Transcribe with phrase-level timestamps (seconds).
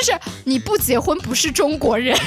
[0.00, 2.18] 就是你不结婚不是中国人。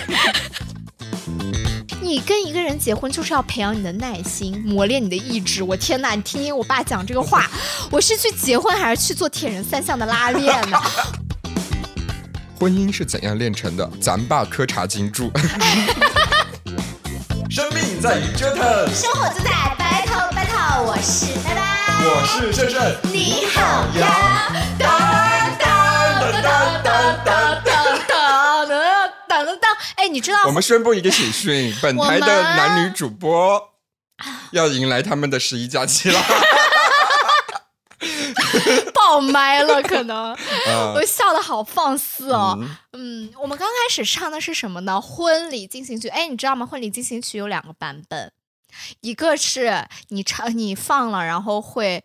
[2.01, 5.63] 你跟一个人结婚就是要培养你的耐心，磨练你的意志。
[5.63, 7.49] 我天哪，你听听我爸讲这个话，
[7.89, 10.77] 我是去结婚还是去做铁人三项的拉练呢？
[12.59, 13.89] 婚姻是怎样炼成的？
[13.99, 15.31] 咱爸磕茶金柱。
[17.49, 20.83] 生命在于折腾，生活就在 battle battle。
[20.83, 21.61] 我是拜拜，
[22.03, 23.61] 我是胜胜，你好
[23.97, 25.12] 呀。
[26.43, 28.67] 当当当当当当当
[29.29, 29.77] 当当当！
[29.95, 33.71] 哎，你知道我们宣布一个喜讯，本台的男女主播
[34.51, 36.21] 要迎来他们的十一假期了。
[38.93, 40.35] 爆麦了，可能
[40.95, 42.59] 我笑的好放肆哦。
[42.91, 44.99] 嗯，我们刚开始唱的是什么呢？
[44.99, 46.09] 婚礼进行曲。
[46.09, 46.65] 哎，你知道吗？
[46.65, 48.31] 婚礼进行曲有两个版本，
[49.01, 52.03] 一个是你唱你放了，然后会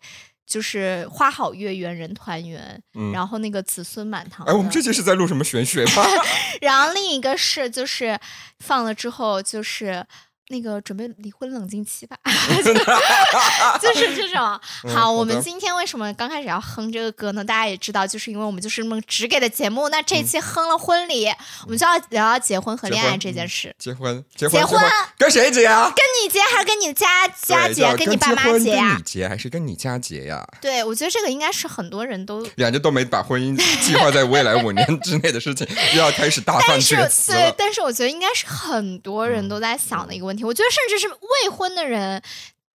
[0.49, 2.81] 就是花好月圆人团圆，
[3.13, 4.45] 然后那个子孙满堂。
[4.47, 6.03] 哎，我们这期是在录什么玄学吗？
[6.59, 8.19] 然后另一个是就是
[8.59, 10.05] 放了之后就是。
[10.49, 12.17] 那个准备离婚冷静期吧，
[13.79, 14.59] 就是这种。
[14.91, 17.43] 好，我们今天为什么刚开始要哼这个歌呢？
[17.43, 19.89] 大家也知道，就是因为我们就是那么直给的节目。
[19.89, 21.27] 那这期哼了婚礼，
[21.65, 23.73] 我们就要聊聊结婚和恋爱这件事。
[23.77, 24.81] 结婚，结婚，结婚，
[25.19, 25.93] 跟谁结啊？
[25.95, 27.95] 跟你结还是跟你家家结？
[27.95, 28.89] 跟你爸妈结呀？
[28.89, 30.43] 跟你结还是跟你家结呀？
[30.59, 40.38] 对，我觉得这个应该是很多人都两家都没把婚姻计划在未来五年之内的事情， 又要开始大放厥词对，但是我觉得应该是很多人都在想的一个问题。
[40.43, 42.21] 我觉得甚至是未婚的人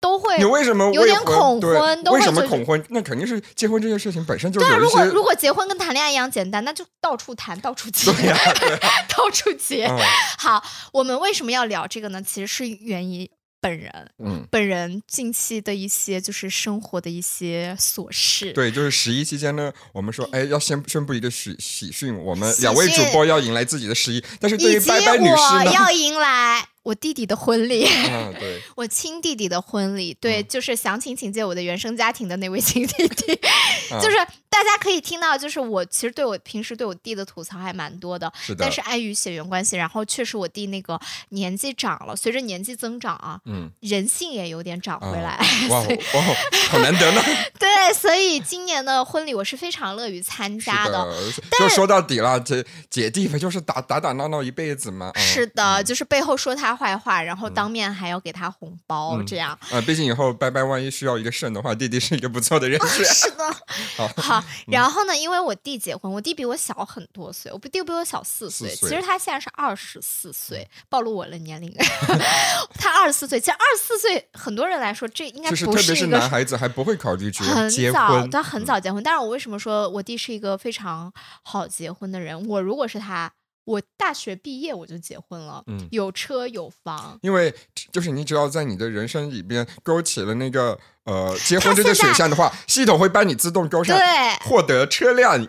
[0.00, 2.04] 都会，你为什么有点恐婚？
[2.04, 2.84] 为什么恐婚？
[2.90, 4.76] 那肯定是结婚这件事情本身就对。
[4.76, 8.12] 如果如果结婚跟谈恋爱一样简单，那就到处谈，到处结，
[9.16, 9.90] 到处结。
[10.38, 12.22] 好，我们为什么要聊这个呢？
[12.22, 13.30] 其实是源于
[13.62, 18.52] 本人，嗯，本人近期的一些就是生活的一些琐事。
[18.52, 26.68] 对，就是十一期间呢，我们说，哎，要宣宣布一个喜喜讯，我们两位主播要迎来自己的十一，但是对于拜拜女士呢，要迎来。
[26.84, 27.86] 我弟弟的婚礼，
[28.38, 33.34] 对，我亲弟弟的婚礼，对，就是详情请见我的原生家庭的那位亲弟弟，
[34.02, 34.16] 就是
[34.50, 41.00] 大家可以听到，就是我其实对我平时对我弟的吐槽还蛮多的，是的，但是碍于血缘关系，然后确实我弟那个
[41.30, 46.22] 年纪长了，随着年纪增长啊，嗯，人性也有点长回来， 哇哇，
[46.68, 47.22] 好难得呢。
[47.58, 51.10] 对，所以今年的婚礼我是非常乐于参加的。
[51.58, 55.10] 就说到底了，这姐弟不就是打打打闹闹一辈子吗？
[55.16, 56.73] 是的，就是背后说他。
[56.74, 59.80] 坏话，然后当面还要给他红包，这样啊。
[59.82, 63.04] 毕竟以后拜拜，万一需要一个肾的话，弟弟是一个不错的人选。
[63.04, 64.42] 是的，好。
[64.66, 68.68] 然后呢，因为我弟结婚，我弟比我小很多岁，我弟比我小四岁。
[68.74, 71.72] 其实他现在是二十四岁，暴露我的年龄。
[72.78, 77.54] 他二十四岁，其实二十四岁很多人来说，这应该不是特别是男孩子还不会考虑结婚。
[77.54, 79.02] 很早，他很早结婚。
[79.02, 81.12] 但是我为什么说我弟是一个非常
[81.42, 82.46] 好结婚的人？
[82.48, 83.32] 我如果是他。
[83.64, 87.18] 我大学毕业我就结婚了，嗯，有车有房。
[87.22, 87.54] 因为
[87.90, 94.04] 就是你只要在你的人生里边勾起了那个呃结婚这个选项的话，系统会帮你自动勾上，对，
[94.48, 95.42] 获得车辆，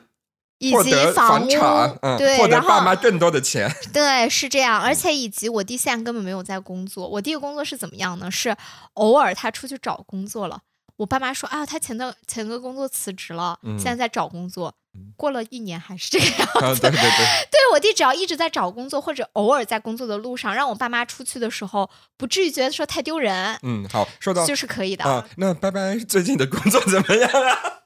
[0.60, 3.70] 以及房产，嗯，获得爸妈更多的钱。
[3.92, 4.82] 对，是这样。
[4.82, 8.32] 而且以及我弟现在根本没有在工作，我弟的工作是怎么样呢？
[8.32, 8.56] 是
[8.94, 10.62] 偶尔他出去找工作了。
[10.98, 14.74] 我爸妈说啊，他前的前个工作辞职了，现在在找工作。
[15.18, 16.82] 过了一年还是这个样子。
[16.82, 23.58] 对对对，对 我弟只要一直在找工作，或者偶尔在工作的路上，让我爸妈出去的时候，不至于觉得说太丢人。
[23.64, 25.28] 嗯，好，说到就是可以的啊。
[25.38, 27.80] 那拜拜最近的工作怎么样啊？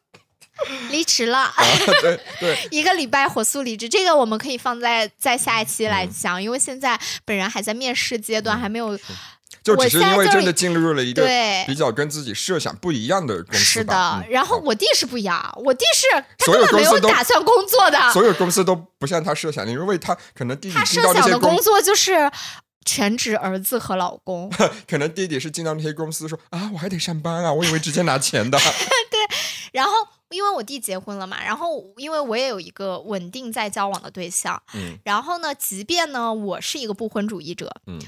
[0.91, 1.53] 离职了。
[2.01, 8.99] 对对， 一个礼拜火速离职，这个我们可以放在在下一期来讲，因为现在本人还在面试阶段，还没有。
[9.63, 11.27] 就只是因为真的进入了一个
[11.67, 13.59] 比较跟自己设想不一样的公司。
[13.59, 17.97] 是的，然后我弟是不一样，我弟是他根本没有打算工作的。
[18.11, 22.31] 所有公司都不像他设想的，因为他可能弟弟他设想的工作就是
[22.85, 24.51] 全职儿子和老公。
[24.87, 28.57] 可能弟弟是进到那些公司说啊，我还得上班啊，我以为直接拿钱的。
[29.11, 29.19] 对，
[29.73, 29.91] 然后
[30.29, 37.99] 因为我弟结婚了嘛，然后因为我也有一个稳定在交往的对象，嗯，然后呢，即便呢我是一个不婚主义者，嗯。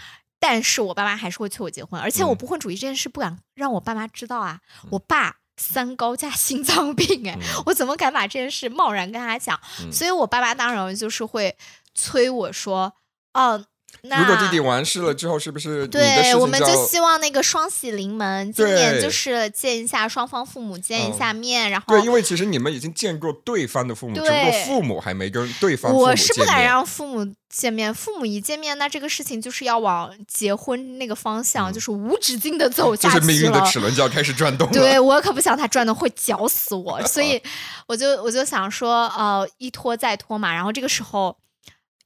[0.42, 4.60] 但是我爸妈还是会催我结婚，而且我不婚主义这件事不敢让我爸妈知道啊。
[4.90, 9.58] 我爸三高加心脏病，哎，我怎么敢把这件事贸然跟他讲？
[9.94, 11.56] 所以我爸妈当然就是会
[11.96, 12.94] 催我说，
[13.34, 13.66] 哦。
[14.04, 16.34] 如果弟弟完事了之后，是不是对？
[16.36, 25.94] 我们就希望那个双喜临门，今年就是见一下双方父母，见一下面，然后对，因为其实你们已经见过对方的父母，只不过父母还没跟对方。
[25.94, 33.26] 我是不敢让父母见面，父母一见面，那这个事情就是要往结婚那个方向，就是无止境的走下去了。
[33.26, 34.74] 命运的齿轮就要开始转动了。
[34.74, 37.42] 对我可不想他转动会绞死我， 所以
[37.88, 41.38] 我就我就想说，呃，一拖再拖嘛，然后这个时候。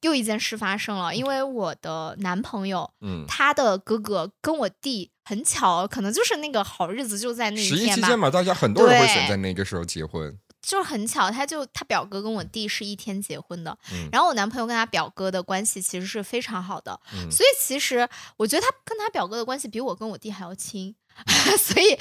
[0.06, 7.84] 又一件事发生了，因为我的男朋友，嗯，他的哥哥跟我弟很巧，可能就是那个好日子就在那一天吧。
[7.84, 10.38] 十一期间嘛，大家很多人会选在那个时候结婚。
[10.62, 13.78] 就是很巧，他就他表哥跟我弟是一天结婚的，
[14.12, 17.00] 然后我男朋友跟他表哥的关系其实是非常好的，
[17.30, 20.96] 所以其实我觉得他跟他表哥的关系比我跟我弟还要亲。
[21.58, 21.98] 所以，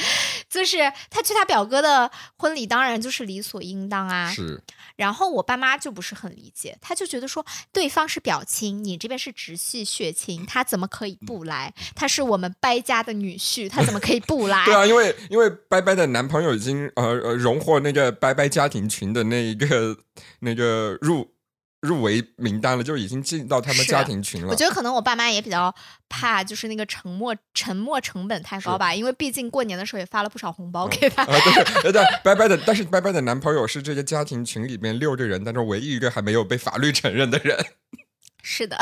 [0.49, 0.79] 就是
[1.11, 4.31] 他去他表哥的婚礼，当然就是理所应当啊。
[4.31, 4.63] 是。
[4.97, 11.75] 然后我爸妈就不是很理解，他就觉得说，对方是表亲，你这边是直系血亲，他怎么可以不来？
[11.97, 14.65] 他是我们掰家的女婿，他怎么可以不来？
[14.67, 19.97] 对啊，因为因为掰掰的男朋友已经呃呃荣获那个掰掰家庭群的那一个
[20.41, 21.34] 那个入。
[21.85, 24.49] 入围名单了，就已经进到他们家庭群了。
[24.49, 25.73] 我觉得可能我爸妈也比较
[26.09, 31.25] 怕，就是那个沉默沉默成本太高吧， 因为毕竟过年的时候也发了不少红包给他。
[31.83, 37.65] 对对，拜拜 的，但是拜拜的男朋友是这个家庭群里面六个人当中唯一一个还没有被法律承认的人。
[38.43, 38.77] 是的，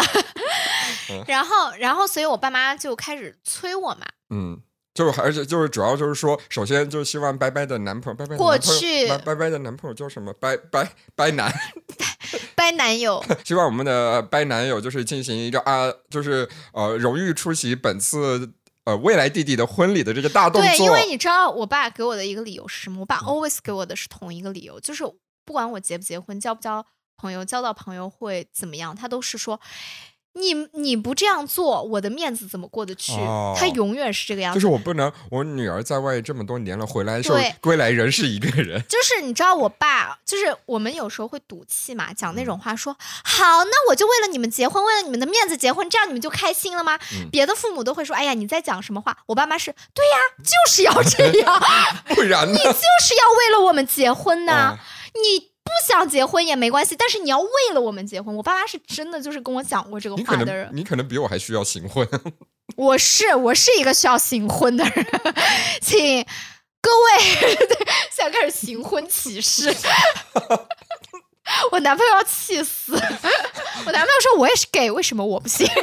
[1.27, 4.07] 然后 然后，所以我爸妈就开始催我嘛。
[4.31, 4.61] 嗯。
[4.95, 10.31] 就是而且就是主要就是说，首先就希望拜拜的男朋友，拜拜过去拜拜的男朋友叫什么？
[10.35, 11.51] 拜拜拜男，
[12.57, 13.25] 拜男友。
[13.45, 18.53] 希望我们的掰男友就是进行一个啊，就是呃荣誉出席本次
[18.85, 20.71] 呃未来弟弟的婚礼的这个大动作。
[20.71, 23.01] 对，因为你知道我爸给我的一个理由是什么？
[23.01, 25.05] 我爸 always 给我的是同一个理由，就是
[25.45, 26.85] 不管我结不结婚，交不交
[27.17, 29.61] 朋友，交到朋友会怎么样，他都是说。
[30.35, 33.13] 你你不这样做，我的面子怎么过得去？
[33.57, 34.57] 他永远是这个样子。
[34.57, 38.83] 就是我不能，我女儿在外这么多年了，回来的时候归来仍是一个人。
[38.89, 46.99] 就是你知道，我爸就是我们有时候会赌气嘛，讲那种话，说好，那我就为了你们结婚，为了你们的面子结婚，这样你们就开心了吗？
[47.31, 49.17] 别的父母都会说，哎呀，你在讲什么话？
[49.27, 51.61] 我爸妈是对呀，就是要这样，
[52.17, 52.53] 不然呢？
[52.53, 54.79] 你就是要为了我们结婚呢，
[55.15, 55.52] 你。
[55.65, 58.35] 不想结婚也没关系，但是你要为了我们结婚。
[58.37, 60.69] 我爸妈是真的就是跟我讲过这个话的人。
[60.73, 62.07] 你可能比我还需要行婚。
[62.77, 65.07] 我是我是一个需要行婚的人，
[65.81, 66.25] 请
[66.81, 67.19] 各位
[68.11, 69.75] 现在开始行婚启事。
[71.71, 72.93] 我男朋友要气死。
[72.95, 72.99] 我
[73.93, 75.69] 男朋友说我也是 gay，为什么我不行？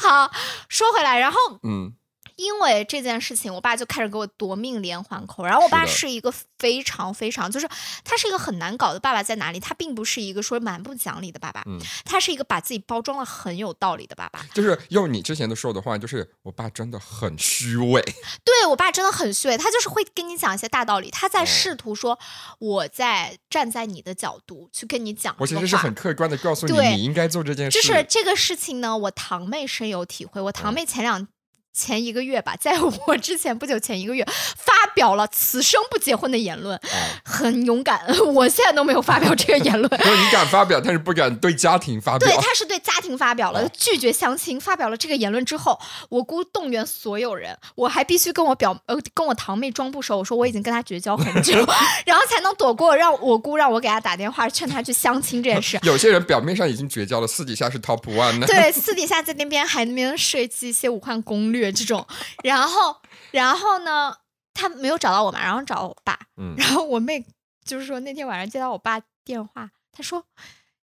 [0.00, 0.30] 好，
[0.68, 1.94] 说回来，然后嗯。
[2.36, 5.44] 因为这件事情，我爸就开始给我夺命连环扣。
[5.44, 7.68] 然后我爸是一个非常非常，就是
[8.02, 9.60] 他是一个很难搞的爸爸，在哪里？
[9.60, 14.44] 他并不是一个说蛮不讲理的爸爸，嗯，他是一个把自己包装的很有道理的爸爸。
[14.52, 18.02] 就是用你之前的说的话，就是我爸真的很虚伪。
[18.44, 22.18] 对我爸真的很虚伪，他就是会跟你讲一些大道理，他在试图说
[22.58, 25.34] 我在站在你的角度去跟你讲。
[25.38, 27.80] 我其实是很客观的告诉你，你应该做这件事。
[27.80, 30.40] 就是这个事情呢，我堂妹深有体会。
[30.40, 31.28] 我堂妹前两。
[31.74, 34.24] 前一个月吧，在我之前不久前一个月
[34.56, 36.80] 发表了此生不结婚的言论，
[37.24, 38.00] 很勇敢。
[38.32, 39.90] 我现在都没有发表这个言论。
[39.92, 42.28] 你敢发表，但是不敢对家庭发表。
[42.28, 44.60] 对，他是对家庭发表了，拒绝相亲。
[44.60, 45.78] 发表了这个言论之后，
[46.08, 51.54] 我姑动员所有人，我还必须跟我表呃跟我堂妹装不熟，我说我已经跟他绝交很久，
[52.06, 55.76] 然后才能躲过让我姑让我给他打电话劝他去相亲这件事。
[55.82, 58.46] 有些人表面上已经绝交了，私底下是 top one 呢。
[58.46, 61.63] 对，私底下在那边还那边设计一些武汉攻略。
[61.72, 62.06] 这种，
[62.42, 62.96] 然后，
[63.30, 64.16] 然后呢？
[64.56, 66.16] 他没有找到我嘛，然后找我爸。
[66.36, 67.26] 嗯，然后我妹
[67.64, 70.24] 就是说那天晚上接到我爸电话，他说：“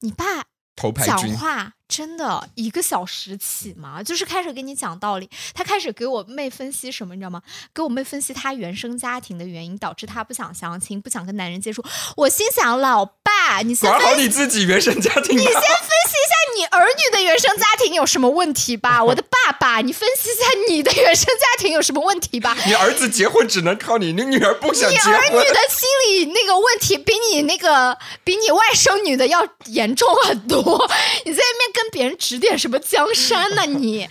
[0.03, 0.45] 你爸
[1.05, 5.29] 讲话真的一个小时起嘛，就是开始跟你讲道理。
[5.53, 7.43] 他开始给我妹分析什么，你知道吗？
[7.75, 11.85] 给我妹分析他原生家庭的原因，导致他不想相亲，不想跟男人接触。
[12.17, 16.26] 我心想，老爸，你先管好你自己原生家庭，你先分析一下。”
[16.57, 19.03] 你儿女的原生家庭有什么问题吧？
[19.05, 22.57] 我的爸爸，你分析一下你的原生家庭有什么问题吧？
[22.67, 25.13] 你儿子结婚只能靠你，你女儿不想结婚。
[25.13, 30.91] 你儿女的心理那个问题比你那个比你外甥女的要严重很多。
[31.25, 33.67] 你在那边跟别人指点什么江山呢？
[33.67, 34.09] 你，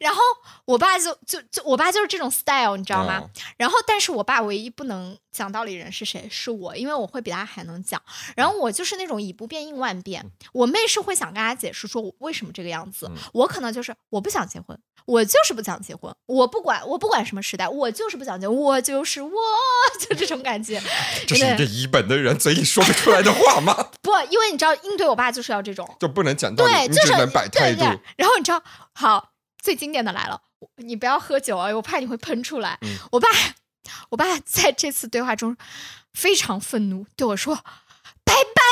[0.00, 0.20] 然后。
[0.66, 3.22] 我爸就就就我爸就是这种 style，你知道吗？
[3.56, 6.26] 然后，但是我爸唯一不能讲道理人是谁？
[6.30, 8.00] 是我，因为我会比他还能讲。
[8.34, 10.30] 然后我就是那种以不变应万变。
[10.52, 19.30] 我妹是会想跟他解释说我为什么这个样子，我可能就是我不想结婚，我就是不想结婚，我不管我不管什么时代，我就是不想结，我就是我，
[20.00, 20.80] 就这种感觉。
[21.28, 23.90] 这是一个一本的人嘴里说不出来的话吗？
[24.00, 27.84] 不，因为你知道应对我爸就是要这种，就不能讲道理，对，就是能摆态度。
[28.16, 28.62] 然后你知道，
[28.94, 30.40] 好，最经典的来了。
[30.76, 31.68] 你不要喝酒啊！
[31.74, 32.78] 我怕你会喷出来。
[33.12, 33.28] 我爸，
[34.10, 35.56] 我爸在这次对话中
[36.12, 37.54] 非常愤怒，对我说
[38.24, 38.62] ：“拜拜，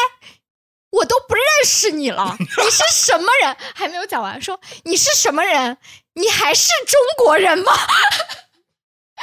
[0.91, 5.79] 我都不认识你了， 你是什么人？”还没有讲完，说：“你是什么人？
[6.15, 7.73] 你还是中国人吗？”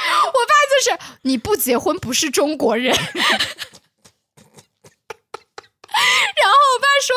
[0.00, 2.94] 我爸就是你不结婚不是中国人。
[5.92, 7.14] 然后我爸说：“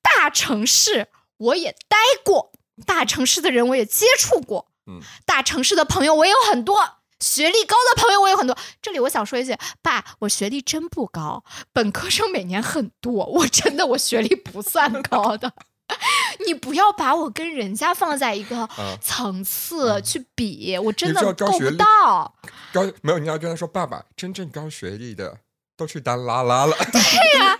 [0.00, 1.08] 大城市
[1.38, 2.52] 我也待过，
[2.86, 6.94] 大城市的人我也接触过，嗯，大城市的朋友我也有很多。
[7.20, 11.42] 学历高的朋友我有很多，这里我想说一句，爸，我学历真不高，
[11.72, 15.52] 本科生每年很多，我真的我学历不算高的，
[16.46, 18.68] 你不要把我跟人家放在一个
[19.02, 22.32] 层次去比，我真的够不到。
[22.72, 25.38] 高没有，你要跟他说，爸爸，真正高学历的
[25.76, 26.76] 都去当拉拉了。
[26.92, 27.58] 对呀，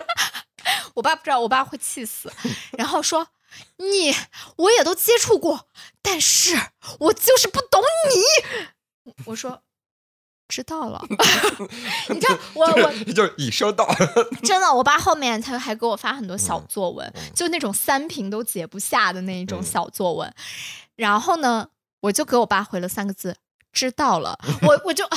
[0.93, 2.31] 我爸不知道，我爸会气死，
[2.77, 3.27] 然后说
[3.77, 4.15] 你
[4.57, 5.67] 我也都接触过，
[6.01, 6.55] 但是
[6.99, 7.81] 我就是不懂
[9.05, 9.13] 你。
[9.25, 9.61] 我说
[10.47, 11.01] 知道了，
[12.09, 13.87] 你知道我我就已收到。
[14.43, 20.33] 真的，我爸后面他还给我发很多小作文，就那种三屏都解不下的那一种小作文。
[20.95, 21.69] 然后呢，
[22.01, 23.37] 我就给我爸回了三个字：
[23.71, 24.37] 知道了。
[24.63, 25.07] 我我就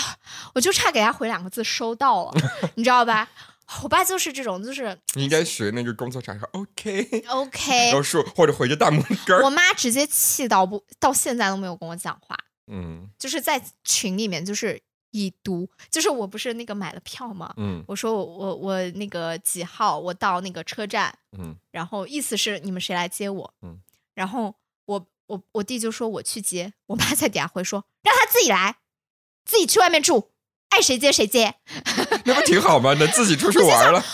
[0.54, 2.32] 我就差给他回两个字：收到了。
[2.76, 3.28] 你知道吧？
[3.82, 9.42] 我爸就是这种，就是你应该学那个工作场合，OK OK， 然后说或者回个大拇哥。
[9.44, 12.36] 我妈直接气到不，到现在都没有跟我讲话。
[12.66, 17.52] 嗯，就是在群里面，就是已读，就是我不是那个买了票吗？
[17.56, 23.54] 嗯，我说我我我那个几号，我到那个车站，嗯，然后意思是你们谁来接我？
[23.62, 23.80] 嗯，
[24.14, 24.54] 然后
[24.86, 28.76] 我我我弟就说我去接，我妈在底下回说让他自己来，
[29.44, 30.31] 自己去外面住。
[30.72, 31.54] 爱谁接谁接，
[32.24, 32.94] 那不挺好吗？
[32.94, 34.04] 能自己出去玩了啊，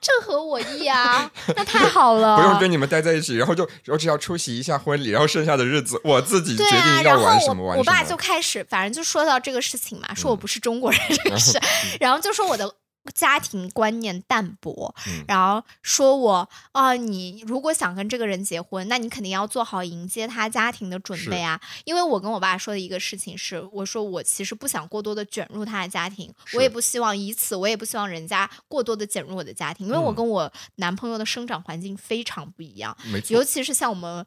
[0.00, 7.76] 正合我意啊，那太好了，不用跟你们待在一起，然后就我只要出席一下婚礼，然后剩下的日子我自己决定要玩什么玩什么。
[7.78, 11.60] 我爸就开始，反正就说到这个事情嘛，说我不是中国人这个事，
[12.00, 12.74] 然后就说我的。
[13.14, 14.94] 家庭观念淡薄，
[15.26, 21.60] 然后说我啊，你如果想跟这个人结婚，那你肯定要做好迎接他家庭的准备啊。
[21.84, 32.96] 因为我跟我爸说的一个事情是，我说我其实不想过多的卷入他的家庭，我也不希望以此，我也不希望人家过多的卷入我的家庭，因为我跟我男朋友的生长环境非常不一样，
[33.28, 34.26] 尤其是像我们。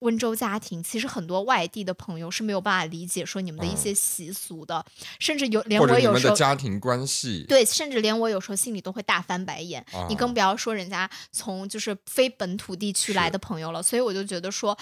[0.00, 4.84] 温州家庭其实很多外地的朋友是没有办法理解说你们的一些习俗的，
[5.18, 9.84] 甚至有连我有时候家庭关系对，甚至连我有时候心里都会大翻白眼。
[10.08, 14.76] 你更不要说人家从就是非本土地区来的朋友了，所以我就觉得说。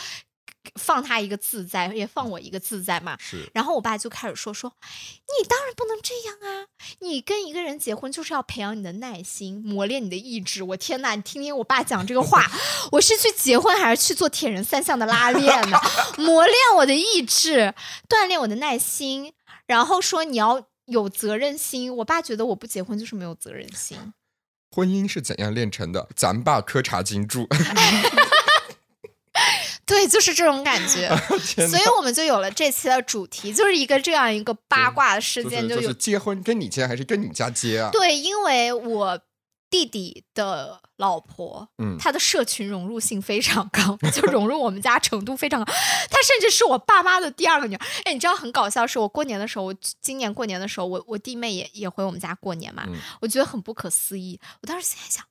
[0.74, 3.16] 放他一个自在，也放我一个自在嘛。
[3.20, 3.48] 是。
[3.54, 6.66] 然后我爸就开始说说，你当然不能这样啊！
[7.00, 10.62] 你跟一个人结婚就是要培养你的耐心，磨练你的意志。
[10.62, 12.50] 我天呐，你听听我爸讲这个话，
[12.92, 15.78] 我是去结婚还是去做铁人三项的拉练呢？
[16.18, 17.74] 磨练我的意志，
[18.08, 19.32] 锻炼我的耐心。
[19.66, 21.94] 然后说你要有责任心。
[21.96, 24.12] 我爸觉得我不结婚就是没有责任心。
[24.74, 26.08] 婚姻是怎样炼成的？
[26.14, 27.48] 咱爸磕茶金柱。
[29.86, 31.08] 对，就是这种感觉，
[31.68, 37.90] 所以我们就有了这期的主题，就是一个这样一个八卦的事件，就有结婚跟你结还是跟你家结啊？
[37.92, 39.20] 对，因为我
[39.70, 45.72] 弟弟的老婆，嗯，她的社群融入性非常高，就融入我们家程度非常高，
[46.10, 47.86] 她甚至是我爸妈的第二个女儿。
[48.04, 52.84] 哎，你知道很搞笑，是我过年的时候，我今年过年的时候，我我弟妹也也回我们家过年嘛，
[53.20, 54.40] 我觉得很不可思议。
[54.62, 55.24] 我当时心里想，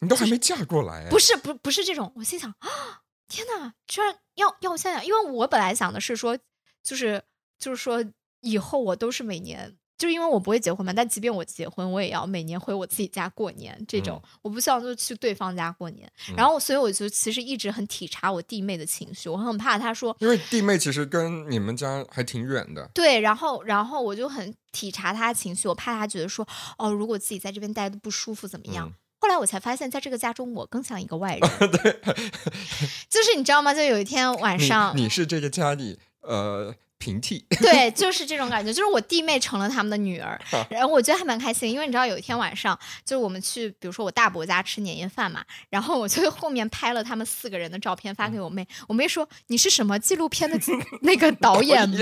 [0.00, 3.02] 你都还没嫁过来，不是不不是这种，我心想啊。
[3.28, 3.72] 天哪！
[3.86, 6.38] 居然要要我想想，因为我本来想的是说，
[6.82, 7.22] 就是
[7.58, 8.04] 就是说，
[8.40, 10.92] 以后我都是每年，就是因为我不会结婚嘛。
[10.92, 13.76] 但即便我结婚，我也要每年回我自己家过年。
[13.88, 16.10] 这种我不希望就去对方家过年。
[16.36, 22.88] 然后，所以我就其实一直很体察我弟妹的情绪，我很怕她说，因为弟妹其实跟你们家还挺远的。
[22.94, 26.46] 对，然后然后我就很体察她的情绪，我怕她觉得说，
[26.78, 28.92] 哦，如果自己在这边待的不舒服怎么样？
[29.18, 31.50] 后来我才发现，在这个家中，我更像一个外人。
[31.70, 32.00] 对，
[33.08, 33.72] 就是你知道吗？
[33.74, 37.44] 就有一天晚上，你是这个家里呃平替。
[37.60, 38.72] 对，就是这种感觉。
[38.72, 41.70] 就是我弟妹成了他们的女儿，然后我觉得还蛮开心。
[41.70, 48.66] 因为你知道，有一天晚上，就是我们去，比如说我大伯家吃年夜饭嘛，然后我就后面拍了他们四个人的照片发给我妹。
[48.88, 50.58] 我妹说：“你是什么纪录片的
[51.02, 51.96] 那个导演吗？”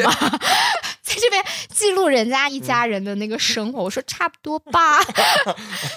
[1.03, 4.99] 在这边记录人家一家人的那个生活，我说差不多吧。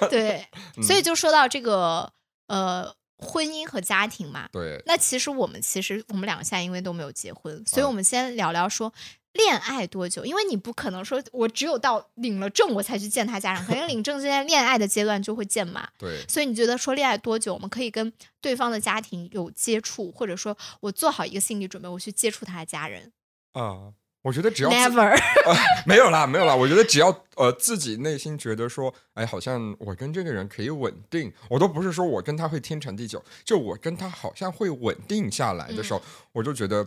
[0.10, 0.46] 对，
[0.84, 2.12] 所以就说到这个
[2.48, 4.48] 呃婚姻和家庭嘛。
[4.52, 4.82] 对。
[4.86, 8.94] 那其实我们其实我们两个现在因为都没有结婚，所以我们先聊聊说
[9.34, 10.26] 恋爱多久？
[10.26, 15.88] 因为你不可能说我只有到领了证我才去见他家长，肯定领证之前恋爱的阶段就会见嘛。
[15.98, 16.26] 对。
[16.28, 23.12] 所以你觉得说恋爱多久，我们可以跟对方的家庭有接触，或者说我做好一个心理准备，我去接触他的家人
[23.54, 23.94] 啊。
[24.28, 25.18] 我觉得只要 never
[25.88, 26.54] 没有啦，没有啦。
[26.54, 27.08] 我觉得只要
[27.38, 36.02] 呃自己内心觉得说，哎，好像我跟这个人可以稳定，我都不是说我跟他会天长地久，就我跟他好像会稳定下来的时候，
[36.34, 36.86] 我就觉得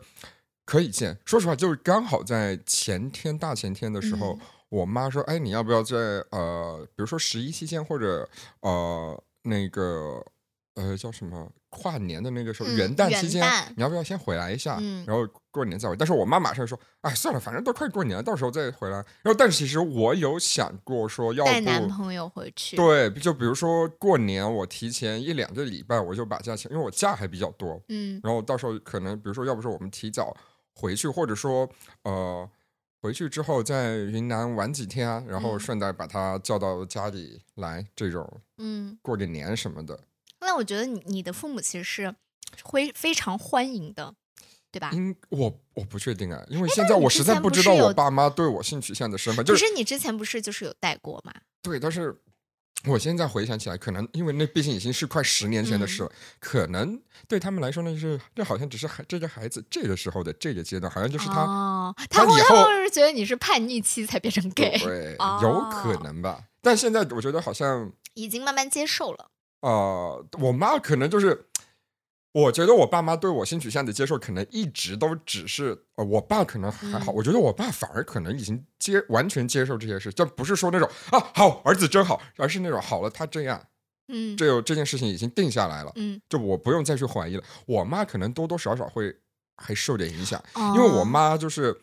[0.67, 1.17] 可以见。
[1.25, 5.97] 说实话，就是刚好在前天大前天的时候，我妈说，哎，你要不要在
[6.33, 8.29] 呃，比如说十一期间或者
[8.61, 10.23] 呃那个。
[10.81, 13.43] 呃叫什么跨年的那个时候，嗯元旦期间，
[13.77, 14.79] 你要不要先回来一下？
[14.81, 15.95] 嗯然后过年再回。
[15.97, 18.97] 但是我妈马上说，哎，算了，反正都快过年了，到时候再回来。
[19.23, 30.35] 然后，但是其实我有想过说，要带男不朋友回去，对，就比如说过年，我提前一两个礼拜我就把假请，因为我假还比较多，嗯然后到时候可能，比如说，要不是我们提早
[30.75, 31.69] 回去，或者说，
[32.05, 32.49] 呃，
[33.03, 38.27] 回去之后在云南玩几天啊，然后嗯顺带把他叫到家里来，这种
[38.59, 38.99] 嗯。
[39.03, 39.99] 过个年什么的。
[40.51, 42.13] 那我觉得你你的父母其实是
[42.65, 44.13] 会非常欢迎的，
[44.73, 44.91] 对吧？
[44.93, 51.33] 因我我不确定啊，因为哎现在我实在不知道我爸妈对我性取向的身份，就是你之前不是就是有带过吗？
[51.63, 52.21] 对，但是
[52.87, 61.43] 我现在回想起来，可能因为那毕竟已经是快十年前的嗯事了，可能对他们来说，那是这好像只是孩这个孩子这个时候的这个阶段，好像就是他。
[61.43, 66.43] 哦，他会他以后他会是觉得你是叛逆期才变成 gay，对，哦有可能吧。
[66.61, 69.31] 但现在我觉得好像，已经慢慢接受了。
[69.61, 71.47] 呃，我妈可能就是，
[72.33, 77.15] 我觉得我爸妈对我性取向的接受，可能一直都只是，呃，我爸可能还好，嗯。
[77.15, 83.63] 我觉得我爸反而可能已经接完全接受这些事，就不是说那种啊好儿子真好，而是那种好了他这样，
[84.09, 84.37] 嗯。
[84.37, 87.43] 这有这件事情已经定下来了，嗯，就我不用再去怀疑了。
[87.67, 89.15] 我妈可能多多少少会
[89.57, 91.79] 还受点影响，因因为我妈就是，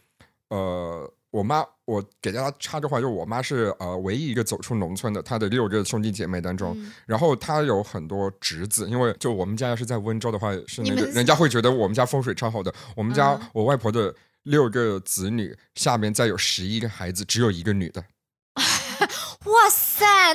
[0.50, 14.14] 呃，我妈我给大家插句话，就是我妈是呃唯一一个走出农村的，她的六个兄弟姐妹当中，嗯然后她有很多侄子，因为就我们家要是在温州的话，是那个人家会觉得我们家风水超好的，我们家、嗯我外婆的。
[14.44, 18.02] 六个子女，下面再有十一个孩子，只有一个女的。
[18.56, 19.87] 哇塞，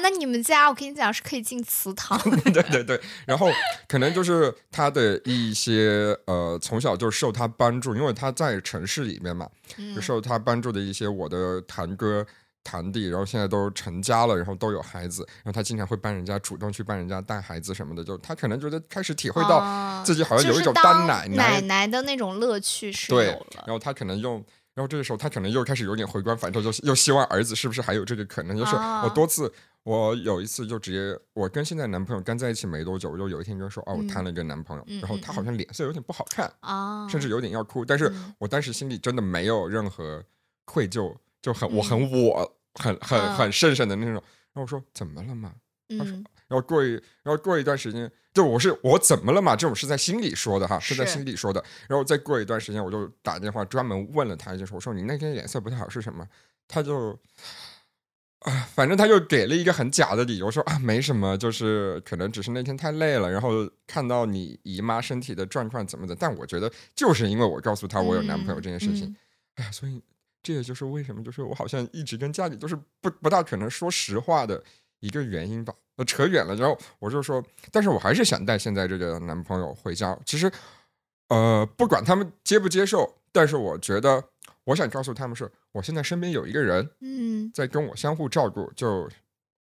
[0.02, 2.18] 那你们家我跟你讲是可以进祠堂。
[2.52, 3.50] 对对对，然后
[3.86, 9.48] 可能就是他的一些呃，从小就受他帮助，因为他在城市里面嘛，
[10.00, 12.26] 受他帮助的一些我的堂哥、
[12.64, 23.66] 堂弟，然后现在都成家了，然后都有孩子，然后他经常会帮人家主动去帮人家带孩子什么的，就他可能觉得开始体会到哦自己好像有一种就是当当奶奶奶的那种乐趣是有对，了然。
[23.66, 28.56] 后他可能用，然后这个时候他可能又开始有点回光返照，就又希望儿子是不是还有这个可能？
[28.56, 40.24] 就是啊我多次，我有一次就直接，我跟现在男朋友刚在一起没多久，我就有一天就说，哦，我嗯谈了一个男朋友，嗯然后他好像脸色有点不好看，啊，甚至有点要哭，但是嗯我当时心里真的没有任何
[40.64, 44.14] 愧疚，就很我嗯很我很很嗯很圣圣的那种。
[44.14, 45.52] 然后我说怎么了嘛？
[45.88, 46.90] 嗯然后过一，
[47.22, 49.56] 然后过一段时间，就我是我怎么了嘛？
[49.56, 51.64] 这种是在心里说的哈，是在心里说的。
[51.88, 56.28] 然后再过一段时间，我就打电话专门问了他一件事，我说你那天脸色不太好是什么？
[56.68, 57.18] 他就，
[58.40, 63.50] 啊，反正他就给了一个很假的理由，说啊没什么，就是可能只是那天太累了，然后
[63.86, 66.14] 看到你姨妈身体的状况怎么的。
[66.14, 69.16] 但我觉得就是因为我告诉他我有男朋友这件事情，嗯
[69.56, 70.02] 哎呀，所以
[70.42, 74.62] 这也就是为什么，就是我好像一直跟家里都是不不大可能说实话的
[75.02, 75.74] 一个原因吧。
[75.96, 80.18] 呃，扯远了，然后我就说，但是我还是想带现在这个男朋友回家。
[80.24, 80.50] 其实，
[81.28, 84.24] 呃，不管他们接不接受，但是我觉得，
[84.64, 89.06] 我想告诉他们是，我现在身边有一个人嗯，在跟我相互照顾，就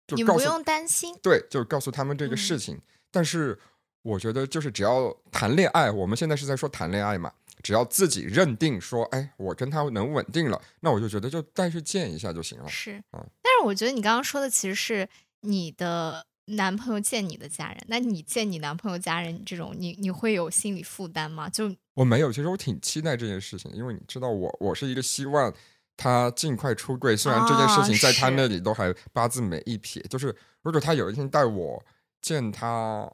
[0.06, 1.18] 就不用担心。
[1.24, 2.82] 对，就告诉他们这个事嗯情。
[3.10, 3.58] 但是
[4.04, 7.34] 我觉得，就是只要谈恋爱，我们现在是在说谈恋爱嘛，
[7.64, 12.68] 只要自己认定说，哎，我跟他能稳定了，那我就觉得就再去见一下就行了。
[12.68, 15.08] 是，嗯但是我觉得你刚刚说的其实是
[15.42, 21.50] 你的男朋友见你的家人，那你见你男朋友家人这种，你你会有心理负担吗？
[21.50, 25.54] 就我没有，其实我挺期待这件事情，因为你知道我，我是一个希望
[25.96, 27.16] 他尽快出柜。
[27.16, 31.86] 虽然这件事啊情在他那里都还八字没一撇，就是如果他有一天带我
[32.22, 33.10] 见他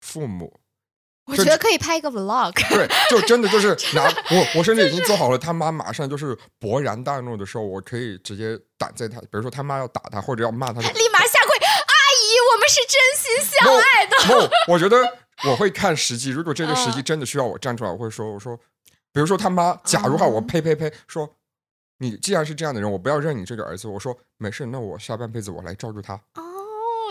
[0.00, 0.60] 父母，
[1.24, 14.48] 我觉得可以拍一个 vlog，对，就真的就是 拿我，我甚至已经做好了，他妈马上就是勃然大怒的时候，我可以直接挡在他，比如说他妈要打他或者要骂他，立马下跪，阿姨，我们是真心相爱的。
[14.66, 14.98] 不，我觉得
[15.48, 16.30] 我会看时机。
[16.30, 18.56] 如果这个时机嗯真的需要我站出来，我会说，我说，
[19.12, 21.36] 比如说他妈，假如哈，我嗯呸呸呸，说
[21.98, 23.86] 你既然是这样的人，我不要认你这个儿子。
[23.86, 26.42] 我说没事，那我下半辈子我来照顾他，哦，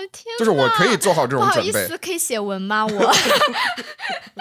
[0.07, 1.69] 天，就是我可以做好这种准备。
[1.69, 2.85] 意思，可以写文吗？
[2.85, 2.91] 我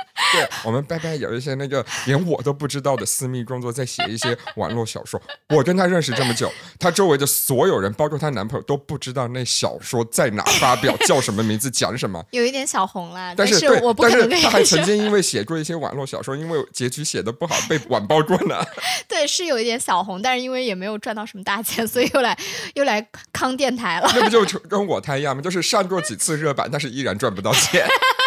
[0.33, 5.21] 对我们拜拜有一些那个连我都不知道的私密工作，在写一些网络小说。
[5.49, 12.25] 我跟她认识这么久，她周围的所有人，包括她男朋友，都不知道那小说在哪发表，叫什么名字，讲什么。
[12.33, 14.81] 有一点小红了，但是对，我不但是可能跟你说他还曾。
[14.85, 18.65] 经因为写过一些网络小说，因为结局写的不好被网暴过呢。
[19.07, 22.37] 对，是有一点小红，但是因为也没有赚到什么大钱，所以又来
[22.75, 24.11] 又来康电台了。
[24.15, 25.43] 那不就跟我他一样吗？
[25.43, 27.87] 就是上过几次热版，但是依然赚不到钱。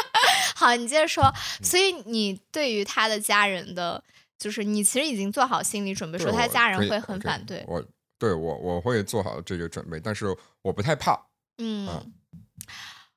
[0.63, 1.23] 好，你接着说。
[1.26, 4.04] 嗯所以你对于他的家人的，
[4.38, 7.63] 就是你其实已经做好心理准备，说他家人会很反对。
[7.67, 7.84] 我
[8.19, 10.26] 对我我会做好这个准备，但是
[10.62, 11.13] 我不太怕。
[11.58, 12.13] 嗯嗯，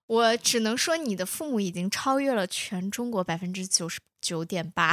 [0.07, 4.93] 我只能说，你的父母已经超越了全中国百分之九十九点八，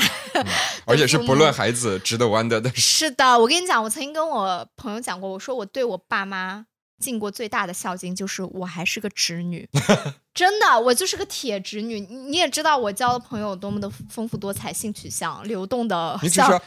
[0.85, 2.69] 而且是不论孩子值得弯的的。
[2.75, 6.65] 是的，我跟你讲，我曾经跟我朋友讲过，我说我对我爸妈。
[7.03, 9.67] 尽过最大的孝敬，就是我还是个侄女，
[10.33, 11.99] 真的，我就是个铁侄女。
[11.99, 16.61] 你也知道，我交的朋友多么的丰富多彩，性取向流动的，像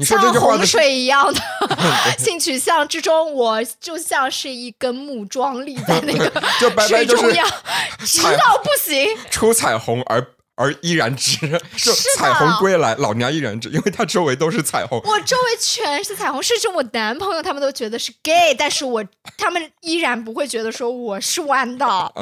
[0.00, 1.40] 像洪水一样的
[2.18, 6.42] 性取向之中，我就像是一根木桩立在那个
[6.88, 7.48] 水中央，
[8.00, 10.26] 直到不行，出彩虹而。
[10.56, 11.38] 而依然直，
[11.76, 14.98] 是彩虹归来，老娘依然直，因为他周围都是彩虹。
[15.04, 19.04] 我周围全是彩虹，甚至我男朋友他们都觉得是 gay，但是我
[19.38, 22.12] 他们依然不会觉得说我是弯的，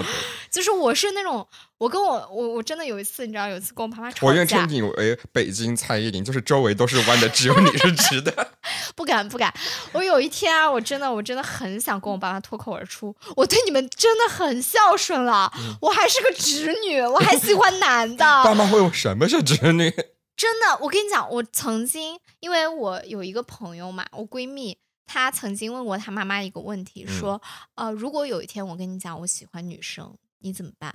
[0.51, 1.49] 就是我是那种。
[1.85, 4.27] 我跟我我我真的有一次，你知道，有一次跟我爸妈吵架。
[4.27, 8.49] 我愿称你为北京蔡依林，就是周围都是弯的，只有你是直的。
[8.97, 9.53] 不敢不敢，
[9.93, 18.25] 我有一天啊，我真的我真的很想跟我爸妈脱口而出，我对你们真的很孝顺了，我还是个侄女，我还喜欢男的。
[18.43, 19.91] 爸妈会问什么是侄女？
[20.35, 27.43] 真的，我跟你讲，我曾经因为我有一个朋友嘛，我闺蜜，她曾经问过她妈妈一个问题，说
[27.75, 30.95] 呃，如果有一天我跟你讲我喜欢女生，你怎么办？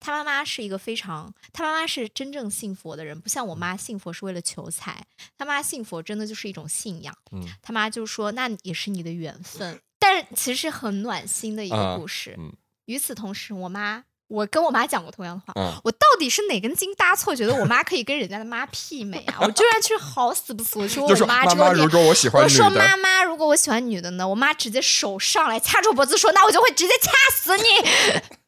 [0.00, 5.04] 他妈妈是一个非常，他妈妈是真正信佛的人，不像我妈信佛是为了求财。
[5.36, 7.14] 他妈信佛真的就是一种信仰。
[7.32, 12.34] 嗯，他妈就说那也是你的缘分，但是其实很暖心的一个故事。
[12.38, 12.50] 嗯，
[12.86, 15.52] 与此同时，我妈，我跟我妈讲过同样的话。
[15.54, 19.36] 嗯，我到底是哪根筋搭错，觉得我妈可以跟人家的妈媲美啊？
[19.42, 24.26] 我居然去好死不死，我说我妈这个如果我喜欢我说妈妈，如果我喜欢女的呢？
[24.26, 28.39] 我妈直接手上来掐住脖子说，那我就会直接掐死你。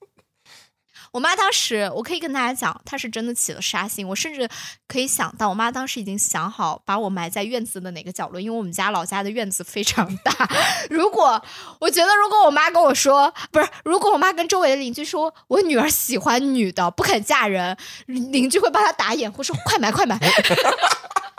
[1.13, 4.09] 我妈当时，我可以跟大家讲，她是真的起了杀心。
[4.09, 4.49] 我甚至
[4.89, 10.33] 可以想到，我妈当时已经想好把我埋在院子的哪个角落，因为我们家老家的院子非常大。
[10.89, 11.43] 如果
[11.81, 20.19] 我觉得，如果我妈跟我说，不是，如果我妈跟周围的邻居说我女儿喜欢女的，不肯嫁人，邻居会帮她打掩护，说快埋快埋。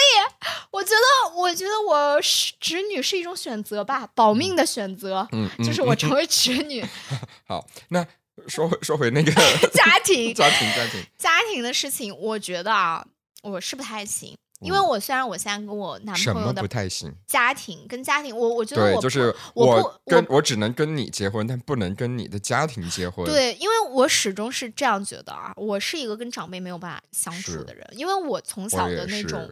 [0.70, 5.26] 我觉得，我觉得我是侄女是一种选择吧，保命的选择。
[5.32, 6.84] 嗯，就是我成为侄女。
[7.46, 8.04] 好，那
[8.48, 9.30] 说回说回那个
[9.72, 13.04] 家庭，家庭，家庭，家庭的事情，我觉得啊，
[13.42, 14.36] 我是不太行。
[14.60, 23.24] 因为我虽然我现在跟我男朋友的不太行，家庭跟家庭，我我觉得我就是我跟我只能跟你结婚，但不能跟你的家庭结婚。
[23.24, 29.50] 对，因为我始终是这样觉得啊，我是一个跟长辈没有办法相处的人，因为我从小的那种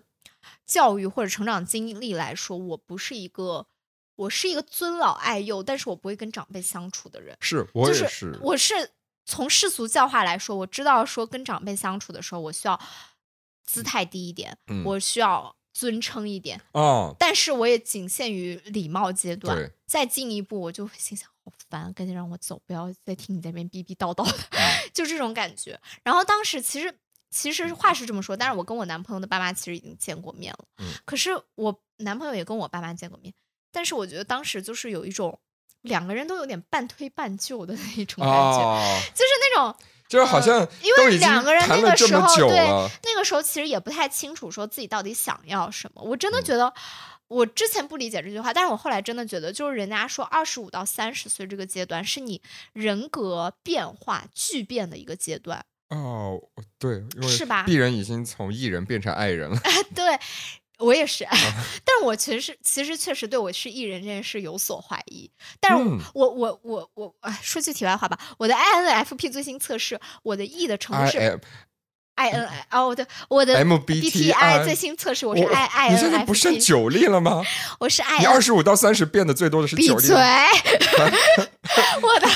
[0.66, 3.66] 教育或者成长经历来说，我不是一个
[4.14, 7.35] 我是一个尊老爱幼，但是我不会跟长辈相处的人。
[7.40, 8.75] 是，我也是，我是
[9.25, 12.79] 从世俗教化来说，我知道说跟长辈相处的时候，我需要。
[13.68, 19.70] 姿态低一点，我需要尊称一点哦，但是我也仅限于礼貌阶段。
[19.87, 24.48] 再进一步，我就心想好烦，赶紧让我走，不要再听你在那边逼逼叨叨的，
[24.92, 25.78] 就这种感觉。
[26.02, 26.94] 然后当时其实
[27.31, 30.64] 其实话是这么说，但是我跟我男朋友的爸妈其实已经见过面了。
[30.78, 33.33] 嗯，可是我男朋友也跟我爸妈见过面，
[33.70, 35.38] 但是我觉得当时就是有一种
[35.83, 39.76] 两个人都有点半推半就的那种感觉，就是那种。
[40.09, 42.66] 就是好像，因为两个人那个时候对
[43.05, 46.03] 那个时候其实也不太清楚说自己到底想要什么。
[46.03, 46.73] 我真的觉得，
[47.29, 52.40] 我之前不理解这句话，但是我后来真的觉得，就是人家说二十五到三十岁这个阶段是你
[52.73, 55.64] 人格变化巨变的一个阶段。
[55.90, 56.40] 哦，
[56.79, 57.64] 对，是吧？
[57.66, 59.59] 鄙人已经从艺人变成爱人了。
[59.94, 60.18] 对。
[60.79, 61.25] 我也是，
[61.85, 65.31] 但是我其实其实确实对我是艺人这件事有所怀疑。
[65.61, 71.41] 但是我我我我，说句题外话吧，我的 INFP 最新测试，我的 E 的程度是。
[72.18, 77.44] I N I 哦，对，我的 M B T I 最新测试我是 I I N，你现在不剩九粒了吗？
[77.78, 80.02] 我是 I，你二十五到三十变的最多的是九粒。
[80.02, 80.16] 闭嘴！
[82.02, 82.28] 我的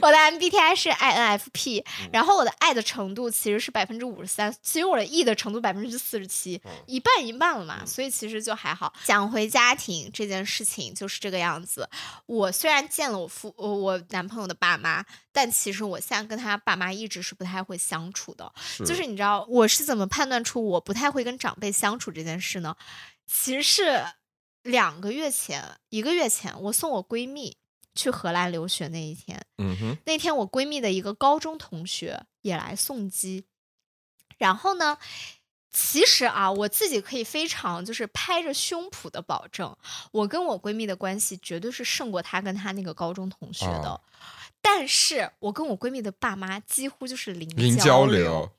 [0.00, 8.90] 我的 M B T I 是 I N F P，然后我的爱的程度其实是百分之五十三，其实我的 E 的程度百分之四十七，一半一半了嘛，所以其实就还好。
[9.04, 11.86] 讲回家庭这件事情就是这个样子。
[12.24, 19.25] 我虽然见了我父我男朋友的爸妈，但其实我现在跟他爸妈一直是不太会相处的，就是你知道。
[19.48, 22.76] 我是怎么判断出我不太会跟长辈相处这件事呢？
[23.26, 24.04] 其实是
[24.62, 27.56] 两个月前，一个月前，我送我闺蜜
[27.94, 29.44] 去荷兰留学那一天。
[29.58, 33.46] 嗯哼，那天我闺蜜的一个高中同学也来送机。
[34.38, 34.98] 然后呢，
[35.72, 39.76] 其实啊，我自己可以非常就是拍着胸脯的保证，
[40.12, 44.00] 我跟我闺蜜的关系绝对是胜过她跟她那个高中同学的。
[44.60, 48.50] 但是我跟我闺蜜的爸妈几乎就是零交流。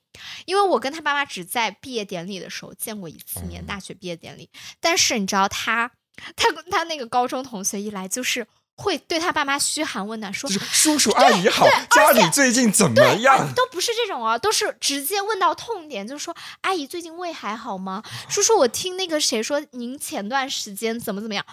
[0.46, 4.50] 因为我跟他爸妈只在毕业典礼的时候见过一次面，大学毕业典礼。
[4.80, 5.90] 但是你知道他，
[6.34, 13.52] 他他那个高中同学一来就是会对他爸妈嘘寒问暖，说叔叔阿姨好，家里最近怎么样？
[13.54, 18.02] 都不是这种啊，都是直接问到痛点，就是说阿姨最近胃还好吗？
[18.28, 21.44] 叔叔，我听那个谁说您前段时间怎么怎么样？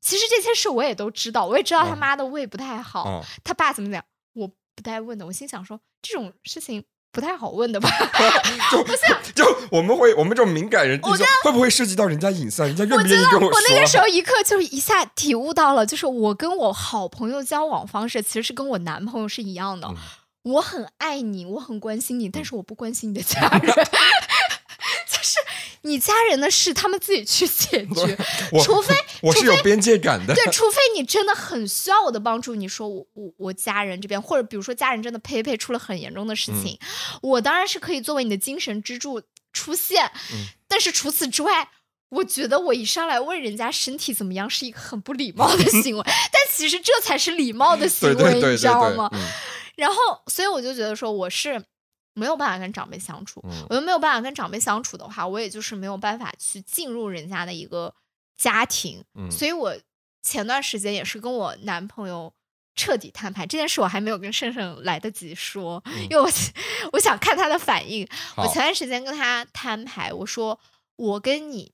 [0.00, 5.26] 其实这些事我也都知道，我也知道他妈的胃不太好，他爸怎么怎么样，我不太问的。
[5.26, 6.84] 我心想说这种事情。
[7.10, 7.88] 不太好问的吧？
[8.70, 8.98] 就不是，
[9.34, 12.62] 就我们会，我们这种敏感人，你说会不会涉及到人家隐私？
[12.62, 13.48] 人家愿不愿意跟我说？
[13.50, 19.88] 我那个时候一刻就是一下体悟到了，就是我跟我好朋友交往方式其实是跟我男朋友是一样的。
[20.44, 23.74] 我很爱你，我很关心你，但是我不关心你的家人。
[25.82, 28.18] 你家人的事，他们自己去解决。
[28.64, 32.54] 除非 我是有边界感的，对，除非你真的很需要我的帮助。
[32.54, 36.78] 你说我我我家人这边，或者比如说家人真的呸呸出了很严重的事情，
[37.22, 40.10] 我当然是可以作为你的精神支柱出现。
[40.66, 41.68] 但是除此之外，
[42.10, 46.02] 我觉得我一上来问人家身体怎么样是一个很不礼貌的行为。
[46.32, 49.10] 但其实这才是礼貌的行为，你知道吗？
[49.76, 51.62] 然后，所以我就觉得说我是。
[52.18, 57.94] 没有办法跟长辈相处，我又没有办法跟长辈相处的话，我也就是没有办法去进入人家的一个
[58.36, 59.04] 家庭。
[59.30, 59.74] 所以我
[60.22, 62.34] 前段时间也是跟我男朋友
[62.74, 66.28] 彻底摊牌这件事，我还没有跟盛盛来得及说，因为我
[66.92, 68.06] 我想看他的反应。
[68.36, 70.58] 我前段时间跟他摊牌，我说
[70.96, 71.72] 我跟你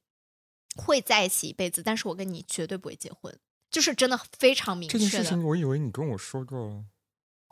[0.77, 3.37] 会在一起一辈子，但是我跟你绝对不会结婚，
[3.71, 5.05] 就是真的非常明确的。
[5.05, 6.85] 这件事情，我以为你跟我说过。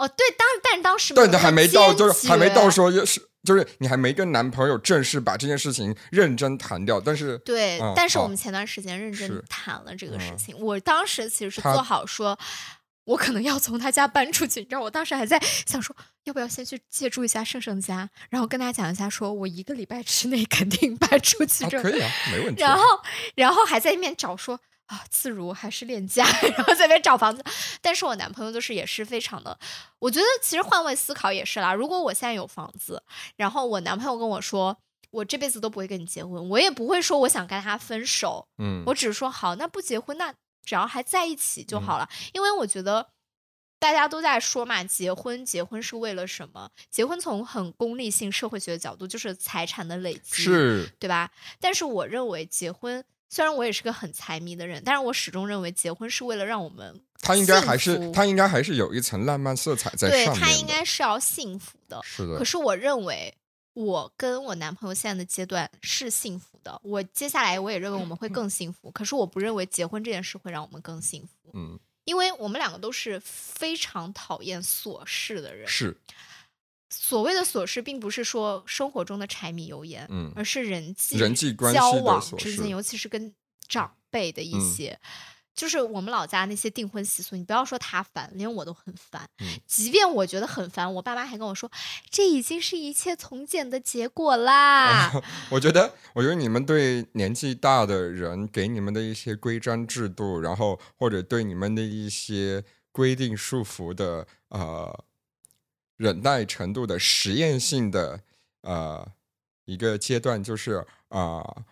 [0.02, 10.58] 哦，对，当但是当时对，还没到，就是还没到说，是就是你还没跟男朋友正式把这件事情认真谈掉，但是对，但是我们前段时间认真谈了这个事情。
[10.58, 12.36] 我当时其实是做好说，
[13.04, 22.60] 我可能要从他家搬出去，你知道，我当时还在想说，要不要先去借住一下盛盛家，然后跟他讲一下，说我一个礼拜之内 肯定搬出去，可以啊，没问题。
[22.60, 22.82] 然后，
[23.36, 24.58] 然后还在一面找说。
[24.92, 26.22] 啊，自如还是恋家，
[26.54, 27.42] 然后在那边找房子。
[27.80, 29.58] 但是我男朋友就是也是非常的，
[29.98, 31.72] 我觉得其实换位思考也是啦。
[31.72, 33.02] 如果我现在有房子，
[33.36, 34.76] 然后我男朋友跟我说，
[35.10, 38.46] 我这辈子都不会跟你结婚，我也不会说我想跟他分手。
[38.58, 42.06] 嗯，我只是说好，那不结婚，那只要还在一起就好了。
[42.34, 43.08] 因为我觉得
[43.78, 46.68] 大家都在说嘛，结婚结婚是为了什么？
[46.90, 51.30] 结婚从很功利性社会学的角度，就是财产的累积，是对吧？
[51.58, 53.02] 但是我认为结婚。
[53.34, 60.38] 虽然我也是个很财迷的人，但是我始终认为结婚是为了让我们他应该还是他应该还是有一层浪漫色彩在上面。
[60.38, 61.98] 对他应该是要幸福的。
[62.04, 62.36] 是的。
[62.36, 63.34] 可是我认为
[63.72, 66.78] 我跟我男朋友现在的阶段是幸福的。
[66.84, 68.90] 我接下来我也认为我们会更幸福。
[68.90, 71.50] 可是我不认为结婚这件事会让我们更幸福。
[71.54, 71.80] 嗯。
[72.04, 75.66] 因为我们两个都是非常讨厌琐事的人。
[75.66, 75.96] 是。
[76.94, 83.34] 所谓的琐事，并不是说生活中的柴米油盐，嗯，而是人际人际关系交往之间，尤其是跟
[83.66, 85.00] 长辈的一些，
[85.54, 89.26] 就是我们老家那些订婚习俗，你不要说他烦，连我都很烦。
[89.66, 91.70] 即便我觉得很烦，我爸妈还跟我说，
[92.10, 95.10] 这已经是一切从简的结果啦。
[95.48, 105.04] 我觉得，我觉得你们对年纪大的人给你们的一些规章制度，然后或者对你们的一些规定束缚的，呃。
[106.02, 108.20] 忍耐程度的实验性的
[108.62, 109.06] 呃
[109.66, 111.62] 一个阶段，就是啊，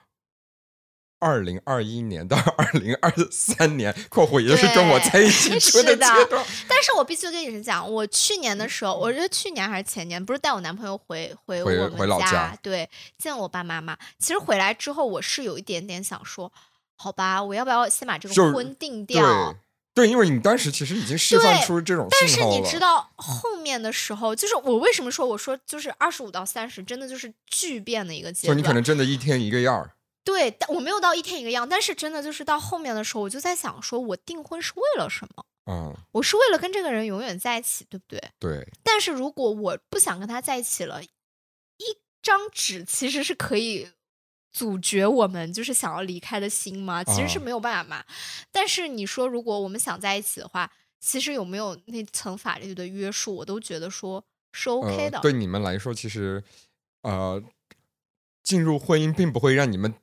[1.18, 6.46] 二零二一年到二零二三年（括弧也就是跟我在一起出的阶段）。
[6.70, 12.88] 但是我必须跟你讲，我去年的时候，我觉得去年还是前年，不是带我男朋友回回我们家，对，
[13.18, 13.98] 见我爸妈妈。
[14.20, 16.52] 其实回来之后，我是有一点点想说，
[16.94, 19.56] 好吧，我要不要先把这个婚定掉？
[19.92, 28.56] 对，因为你当时其实已经释放出这种但是你知道后面的时候，就是我为什么说我说就是二十五到三十，真的就是巨变的一个阶段。
[28.56, 29.90] 就你可能真的一天一个样儿。
[30.22, 35.44] 对，但我没有到一天一个样，但是真的就是到后面的时候，我就在想，说我订婚是为了什么？
[35.66, 38.22] 嗯，我是为了跟这个人永远在一起，对不对？
[38.38, 38.68] 对。
[38.84, 43.88] 但是如果我不想跟他在一起了，一张纸其实是可以。
[44.52, 47.02] 阻绝我们就是想要离开的心吗？
[47.04, 48.04] 其实是没有办法嘛。
[48.50, 55.20] 但是你说，如果我们想在一起的话，其实有没有那层法律的约束，我都觉得说是 OK 的。
[55.20, 56.42] 对你们来说，其实
[57.02, 57.42] 呃，
[58.42, 59.94] 进入婚姻并不会让你们。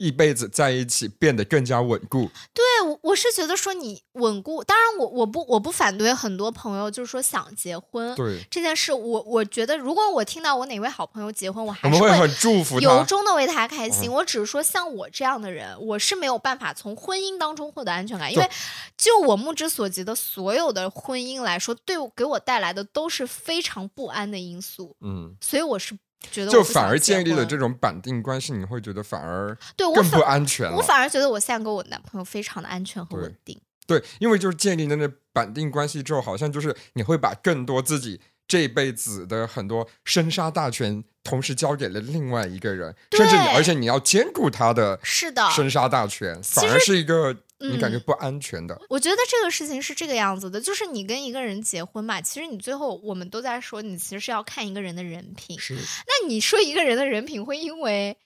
[0.00, 2.30] 一辈子在一起变得更加稳固。
[2.54, 8.14] 对，我我是觉得说你稳固，当然我我不我不反对很多朋友就是说想结婚。
[8.14, 14.10] 对这件事，我我觉得如果我听到我哪位好朋友结婚，我还是会很祝福，由衷的为他开心。
[14.10, 18.50] 我只是说像我这样的人，我是没有办法从婚姻当中获得安全感，因为
[18.96, 24.96] 就我目之所及的所有的婚姻来说，对给我带来的都是非常不安的因素。
[25.02, 25.98] 嗯，所以我是。
[26.30, 30.72] 觉得就反而建立了这种绑定关系，你会觉得反而对我更不安全。
[30.72, 33.60] 我反而觉得我现在跟我男朋友非常的安全和稳定。
[33.86, 48.80] 对，因为就是建立了那绑定关系之后，好像就是你会把更多自己这辈子的很多生杀大权同时交给了另外一个人，甚至你而且你要兼顾他的是的生杀大权，反而是一个你感觉不安全的。
[48.88, 55.58] 我觉得这个事情是这个样子的，就是你跟一个人结婚嘛，其实你最后我们都在说，你其实是要看一个人的人品。
[55.58, 58.16] 是，那你说一个人的人品会因为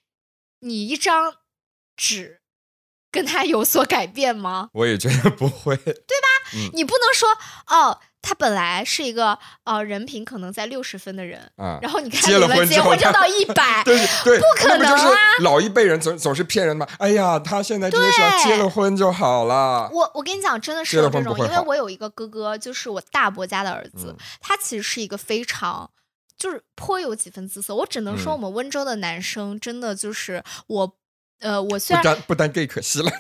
[0.61, 1.35] 你一张
[1.97, 2.41] 纸
[3.11, 4.71] 跟他有所改变吗？
[4.73, 6.29] 我也觉得不会， 对吧？
[6.55, 7.29] 嗯，你不能说
[7.69, 8.01] 哦。
[8.27, 15.11] 他本来是一个呃人品可能在六十分的人啊，然后你看结了婚结婚就到一 百，对对，不可能啊！
[15.43, 16.89] 老一辈人总总是骗人嘛。
[16.99, 19.91] 哎呀，他现在就是说结了婚就好了。
[19.93, 25.91] 我我跟你讲，真的是有这种，因为我有一个哥哥，就是我大伯家的儿子，他其实是一个非常
[26.39, 27.75] 就是颇有几分姿色。
[27.75, 30.97] 我只能说，我们温州的男生真的就是我
[31.41, 33.11] 呃，我虽然不单 gay 可惜了。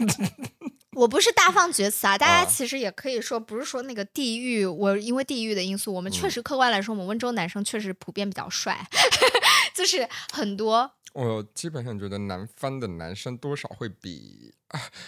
[0.96, 8.86] 我不是大放厥词啊，大家其实也可以说，不是说那个地域，我因为地域的因素，我们确实客观来说，我们温州男生确实普遍比较帅，
[9.74, 10.90] 就是很多。
[11.14, 14.54] 我基本上觉得南方的男生多少会比……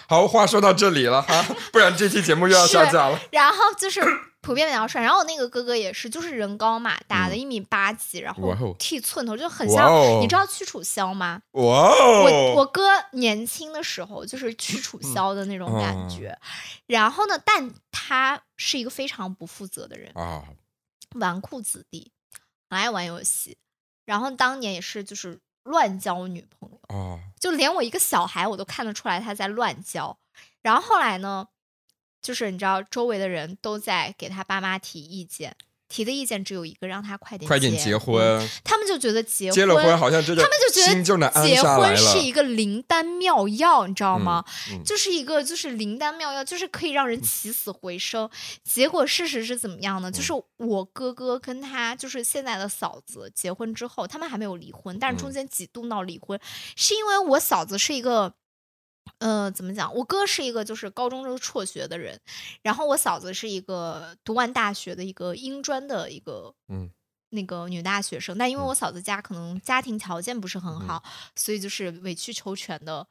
[0.08, 3.20] 好话说到这里了哈，不然这期节目又要下架了。
[3.30, 4.00] 然后就是。
[4.42, 9.90] 普遍比较帅，然后我那个哥哥也是，就是人高马大的，一米八几，然后剃寸头，就很像。
[10.20, 11.42] 你知道屈楚萧吗？
[11.50, 11.90] 哇！
[12.22, 12.82] 我我哥
[13.14, 16.38] 年轻的时候就是屈楚萧的那种感觉。
[16.86, 20.44] 然后呢，但他是一个非常不负责的人啊，
[21.16, 22.12] 纨绔子弟，
[22.70, 23.58] 很爱玩游戏。
[24.04, 30.18] 然后当年也是就是乱交女朋友啊，就连我一个小孩我都看得出来他在乱交。
[30.62, 31.48] 然后后来呢？
[32.22, 35.54] 就是你知道，周围的人都在给他爸妈提意见，
[35.88, 38.48] 提的意见只有一个，让他快点快点结婚。
[38.64, 44.44] 他们就觉得结结了婚好像他们就觉得结婚是一个灵丹妙药，你知道吗？
[44.72, 48.28] 嗯，就是一个就是灵丹妙药，就是可以让人起死回生。
[48.64, 50.10] 结果事实是怎么样呢？
[50.10, 56.38] 就是我哥哥跟他就是现在的嫂子结婚之后，他们还没有离婚，但是中间几度闹离婚，
[56.74, 58.34] 是因为我嫂子是一个。
[59.18, 59.94] 呃，怎么讲？
[59.94, 62.20] 我哥是一个就是高中就辍学的人，
[62.62, 66.90] 然后我嫂子是一个读完大学的一个英专的一个嗯
[67.30, 71.02] 那个女大学生，但因为我嫂子家可能家庭条件不是很好，
[71.34, 73.06] 所以就是委曲求全的，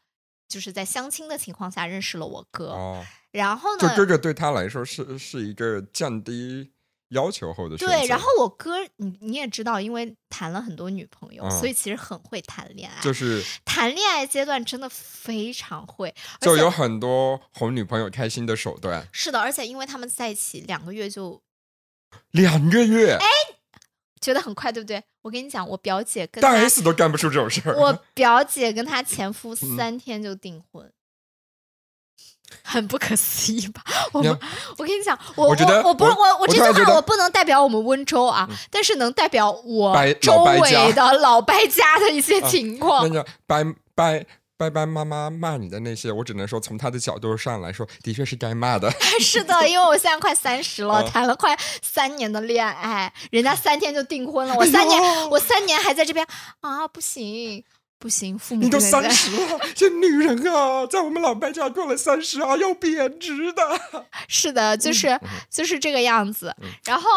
[0.47, 6.71] 就是在相亲的情况下认识了我哥，然后呢，就这个对他来说是是一个降低。
[7.09, 13.01] 要求后的对，然后我哥，你你也知道，因为谈了很多女朋友，所以其实很会谈恋爱。
[13.01, 19.07] 就是 谈恋爱阶段真的非常会，就有很多哄女朋友开心的手段。
[19.11, 21.41] 是的，而且因为他们在一起两个月就
[22.31, 23.27] 两个月，哎，
[24.19, 25.03] 觉得很快，对不对？
[25.21, 27.75] 我跟你讲，我表姐跟大 S 都干不出这种事儿。
[27.75, 30.91] 我 表姐跟她前夫三天就订婚。
[32.63, 33.81] 很不可思议吧？
[34.13, 34.21] 我
[34.77, 43.07] 我跟你讲，我我我不我我这句话我不能代表我们温州啊，但是能代表我周围的老白家的一些情况。
[43.07, 44.25] 那个拜拜
[44.57, 48.89] 拜拜妈妈骂你的那些，我只能说从他的角度上来说，的确是该骂的。
[49.19, 56.25] 是的，因为我现在快三十了，谈了快三年的恋爱，人家三天就订婚了，我三年我三年还在这边
[56.61, 57.63] 啊，不行。
[57.97, 63.63] 不行，父母你都三十了，这女人啊，在我们老白家过了三十啊，要贬值的。
[64.27, 66.55] 是的，就是就是这个样子。
[66.83, 67.09] 然后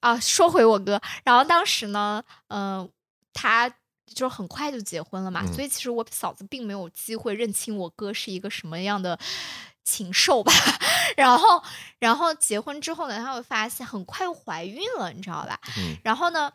[0.00, 2.90] 啊，说回我哥，然后当时呢，嗯，
[3.32, 3.72] 他
[4.12, 9.18] 就很快就结婚了嘛，所以其实我嫂子并没有机会认清我哥是一个什么样的
[9.84, 10.52] 禽兽吧。
[11.16, 11.62] 然后，
[11.98, 15.58] 然后结婚之后呢，他会发现很快又怀孕了，你知道吧？
[16.02, 16.52] 然后呢？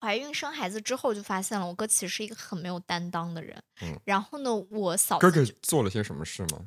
[0.00, 3.60] 怀孕生孩子之后，就发现了我哥其实是一个很没有担当的人。
[3.82, 6.60] 嗯，然后呢，我嫂子哥哥做了些什么事吗？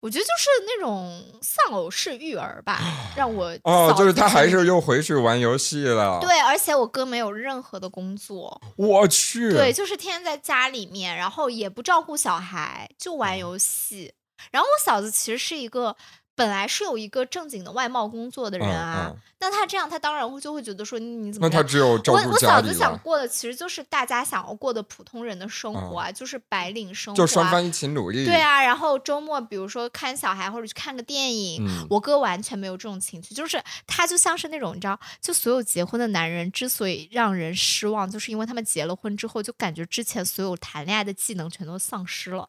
[0.00, 2.80] 我觉得就是那种丧偶式育儿吧，
[3.16, 6.18] 让我哦，就是他还是又回去玩游戏了。
[6.20, 14.12] 对，而且我哥没有任何的工作，我去，对，就是天天在家里面，然后也不照顾小孩，就玩游戏。
[14.50, 15.96] 然后我嫂子其实是一个。
[16.34, 21.46] 本来是有一个正经的外贸工作的人啊，那他这样，他当然会就会觉得说你怎么？
[21.46, 28.24] 那他只有我我嫂子想过的其实就是大家想要过的普通人的生活啊，就是白领生活，就双方一起努力。
[28.24, 42.48] 对啊，然后周末比如说看小孩或者去看个电影，我哥完全没有这种情绪，就是他就像是那种你知道，就所有结婚的男人之所以让人失望，就是因为他们结了婚之后就感觉之前所有谈恋爱的技能全都丧失了，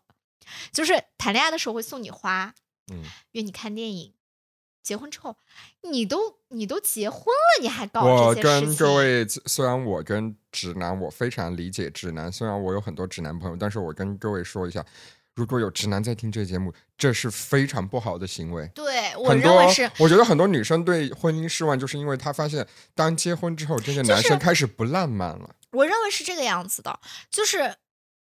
[0.71, 2.53] 就是谈恋爱的时候会送你花。
[2.91, 4.13] 嗯，约你看电影，
[4.81, 5.37] 结婚之后，
[5.81, 14.85] 你都你都结婚了，你还搞我跟各位，虽然我跟直男，我非常理解直男，虽然我有很多直男朋友，但是我跟各位说一下，
[15.35, 18.67] 如果有直男在听这节目，这是非常不好的行为。
[18.75, 25.55] 对我认为是，我觉得很多女生对婚姻失望，就是因为她发现，当结婚之后，这些男生开始不浪漫了。
[25.71, 26.99] 我认为是这个样子的，
[27.31, 27.77] 就是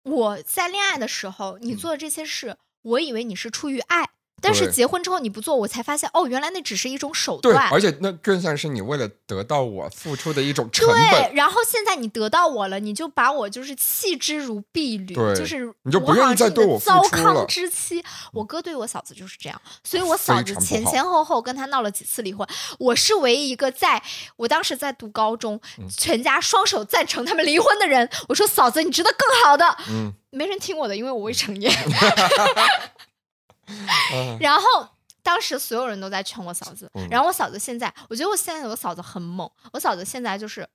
[0.04, 4.10] 我在恋爱的时候，你做的这些事，我以为你是出于爱。
[4.42, 7.70] 但是结婚之后你不做，我才发现哦，原来那只是一种手对，段。
[7.70, 18.04] 而且那更像是你为了得到我付出的一种成对，然后现在你得到我了，你就把我就是弃之如敝履，就是你就不愿意再对我糟糠之妻。
[18.34, 22.48] 我哥对我嫂子就是这样，所以我嫂子前前后后跟他闹了几次离婚。
[22.80, 24.02] 我是唯一一个在
[24.38, 28.10] 我当时在读高中，嗯全家双手赞成他们离婚的人。
[28.28, 29.78] 我说嫂子，你值得更好的。
[29.90, 31.72] 嗯，没人听我的，因为我未成年。
[33.88, 34.88] 啊然后
[35.24, 39.50] 当时所有人都在劝我嫂子，嗯然后我嫂子现在，我觉得我现在我嫂子很猛。
[39.74, 40.68] 我嫂子现在就是，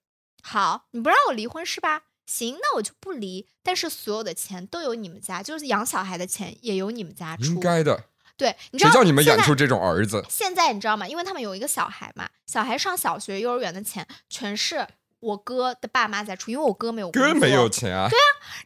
[0.43, 2.03] 好，你不让我离婚是吧？
[2.27, 7.45] 行，那我就不离，但是所有的钱都由你们家，就是养小孩的钱也由你们家出。
[7.45, 8.05] 应该的。
[8.37, 10.25] 对，你知道谁叫你们养出这种儿子？
[10.29, 11.09] 现在你知道吗？
[11.09, 14.87] 因为他们有一个小孩嘛，小孩上小学、幼儿园的钱全是
[15.21, 18.09] 我哥的爸妈在出，因为我哥没有哥没有钱啊！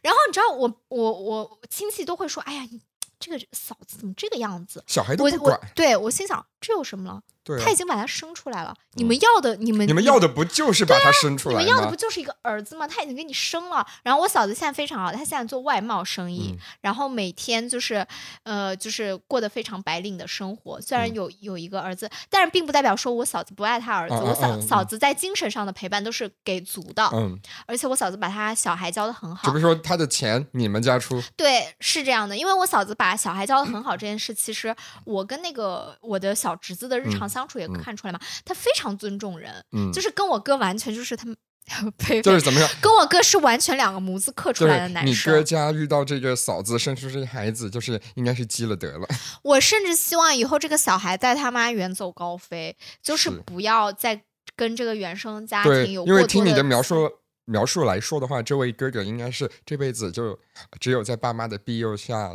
[0.01, 2.81] 然后你知道我我我亲戚都会说，哎呀，你
[3.21, 4.83] 这个嫂子怎么这个样子？
[4.87, 5.67] 小孩都我不管我。
[5.73, 7.21] 对我心想，这有什么了？
[7.43, 11.95] 对啊他已，经把他生出来了，你们要的你们你们要的不就是把他生出来你们要的不？
[11.95, 12.87] 就是一个儿子吗？
[12.87, 13.85] 他已经给你生了。
[14.03, 18.05] 然后我嫂子现在非常好，她现在做外贸生意，嗯然后每天就是
[18.43, 20.79] 呃就是过得非常白领的生活。
[20.81, 24.15] 虽然嗯有有一个儿子，但是并不代表说我嫂子不爱他儿子。
[24.15, 29.53] 我嫂嫂子在精神上的陪伴都是给足的，嗯，而且我嫂子把他小孩教的很好只不。
[29.53, 34.75] 过说他的钱你们家出，对，是这样的，因为我嫂子把小孩教的很好这件事，其实
[35.05, 41.35] 我跟那个我的小侄子的日常相处也看出来嘛，他非常尊重人，嗯，就是跟我哥完全就是他们，
[42.21, 42.69] 就是怎么样？
[42.81, 45.33] 跟我哥是完全两个模子刻出来的男生。
[45.33, 49.07] 你哥家遇到这个嫂子生出这个孩子，就是应该是积了德了。
[49.43, 54.23] 我甚至希望以后这个小孩带他妈远走高飞，就是是不要再
[54.55, 57.09] 跟这个原生家，庭有因为过多的听你的描述
[57.45, 60.37] 描述来说的话，这位哥哥应该是这辈子就
[60.79, 62.29] 只有在爸妈的庇佑下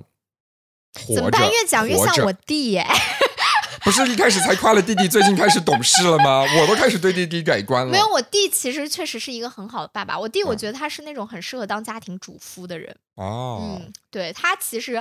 [1.07, 1.15] 活着。
[1.17, 1.43] 怎么办？
[1.43, 2.87] 越讲越像我弟耶！
[3.87, 6.43] 不是一开始才夸了弟弟，最近开始懂事了吗？
[6.61, 7.93] 我都开始对弟弟改观了。
[7.93, 10.18] 没有，我弟其实确实是一个很好的爸爸。
[10.18, 12.97] 我弟，我嗯觉得他是那种很适合当家庭主夫的人。
[13.14, 15.01] 哦，嗯，对他其实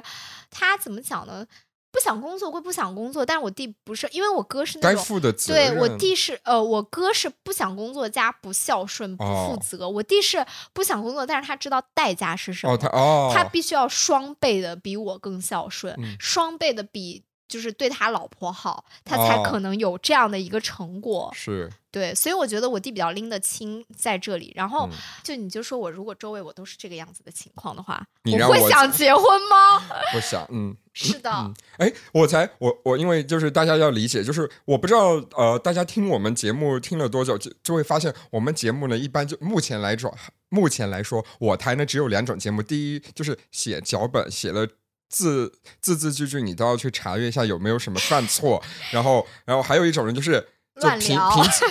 [0.52, 1.44] 他怎么讲呢？
[1.92, 5.04] 不想工作归不想工作，但是我弟不是，因为我哥是那该种。
[5.04, 5.76] 负的责对。
[5.80, 17.24] 我弟是呃，我哥是不想工作加不孝顺不负哦责，我弟是不想工作，但是他知道代价是什么，哦，他哦，他必须要双倍的比我更孝顺，嗯双倍的比
[17.56, 21.32] 就是对他老婆好，他才哦可能有这样的一个成果。
[21.34, 24.52] 是对，所以我觉得我弟比较拎得清在这里。
[24.58, 29.82] 然后嗯就你就说我如果周围我都是这个样子的情况的话，你会想结婚吗？
[30.14, 40.14] 我想，嗯， 是的，嗯哎，我才我我因为就是大家要理解，就是我不知道呃，大家听我们节目听了多久，就就会发现我们节目呢，一般就目前来说，
[40.50, 44.68] 目前来说，我台呢只有两种节目，第一就是写脚本，写了。
[45.10, 45.52] 字
[45.82, 50.46] 字字句句你都要去查阅一下有没有什么犯错，然后然后还有一种人就是
[50.82, 51.18] 就凭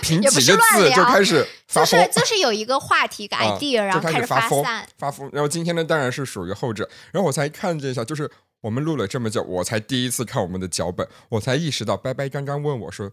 [0.01, 4.64] 凭凭几 个字就开始发疯，就是就是有一个话题一个啊 idea，、然就后开始发疯。
[4.97, 5.28] 发疯。
[5.32, 6.89] 然后今天呢，当然是属于后者。
[7.12, 8.30] 然后我才看这一下，就是
[8.62, 13.11] 我们录了这么久，我才第一次看我们的脚本，我才意识到，拜拜刚刚问我说，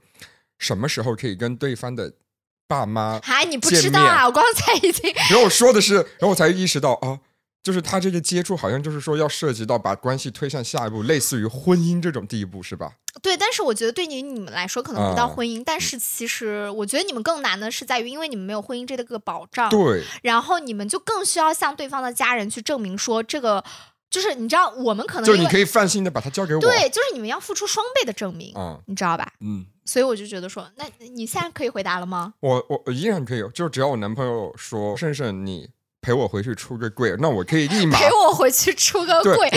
[0.58, 2.14] 什么时候可以跟对方的
[2.68, 3.20] 爸妈？
[3.22, 4.26] 还你不知道啊？
[4.26, 7.20] 我刚才已经然后我说的是，然后我才意识到啊。
[7.64, 12.94] 就是他这个接触，好像就是说要涉及到把关系推向下一步，类似于婚姻这种地步，是吧？
[13.22, 23.64] 对，但是我觉得对于你们来说可能不到啊婚姻，但是其实我觉得你们更难的是在于，因为你们没有婚姻这个保障，对，然后你们就更需要向对方的家人去证明说这个。
[24.10, 26.60] 就是你知道，我们可能就你可以放心的把它交给我。
[26.60, 29.32] 对，就是你们要付出双倍的证明，嗯你知道吧？
[29.40, 30.84] 嗯，所以我就觉得说，那
[31.14, 32.34] 你现在可以回答了吗？
[32.42, 35.70] 我我我依然可以，就只要我男朋友说，胜胜你
[36.02, 39.50] 陪我回去出个柜，那我可以立马陪我回去出个柜，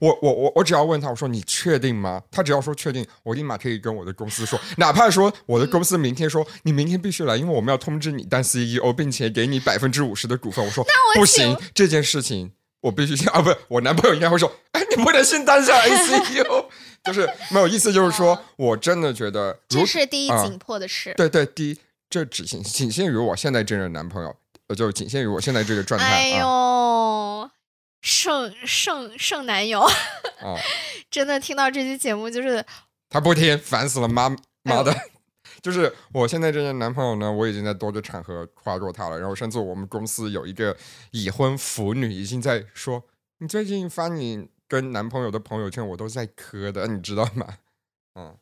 [0.00, 2.22] 我，我我我我只要问他，我说你确定吗？
[2.30, 10.64] 他只要说确定，我立马可以跟我的公司说，哪怕说我的公司明天说、你明天必须来，因为我们要通知你当 CEO，并且给你百分之五十的股份。
[10.64, 10.82] 我说
[11.14, 16.64] 不行，这件事情我必须啊，不是我男朋友应该会说，哎，你不能先当下 CEO，
[17.04, 20.42] 就是没有意思，就是说我真的觉得，如这是第一啊。
[20.46, 21.12] 紧迫的事。
[21.18, 21.78] 对对，第一，
[22.08, 24.34] 这只仅仅限于我现在这任男朋友，
[24.72, 27.50] 呃，就仅限于我现在这个状态哎啊呦，
[28.00, 29.80] 剩剩剩男友，
[30.40, 30.56] 啊，
[31.10, 32.64] 真的听到这期节目就是
[33.10, 34.94] 他不听，烦死了，妈哎妈的。
[35.60, 39.18] 就是我现在这个男朋友呢，我已经在多个场合夸过他了。
[39.18, 40.76] 然后甚至我们公司有一个
[41.12, 43.04] 已婚腐女已经在说，
[43.38, 47.58] 你最近发你跟男朋友的朋友圈，我都在磕的，你知道吗？
[48.18, 48.36] 嗯，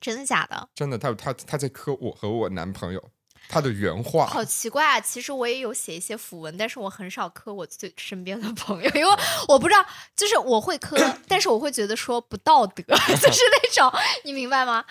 [0.00, 0.68] 真的假的？
[0.74, 3.10] 真的，他他他在磕我和我男朋友，
[3.48, 4.26] 他的原话。
[4.26, 5.00] 好奇怪啊！
[5.00, 9.16] 其实我也有写一些符文，但是我很少磕我最身边的朋友，因为
[9.48, 9.84] 我不知道，
[10.16, 10.96] 就是我会磕，
[11.28, 12.82] 但是我会觉得说不道德，
[13.16, 13.92] 就是那种，
[14.24, 14.84] 你明白吗？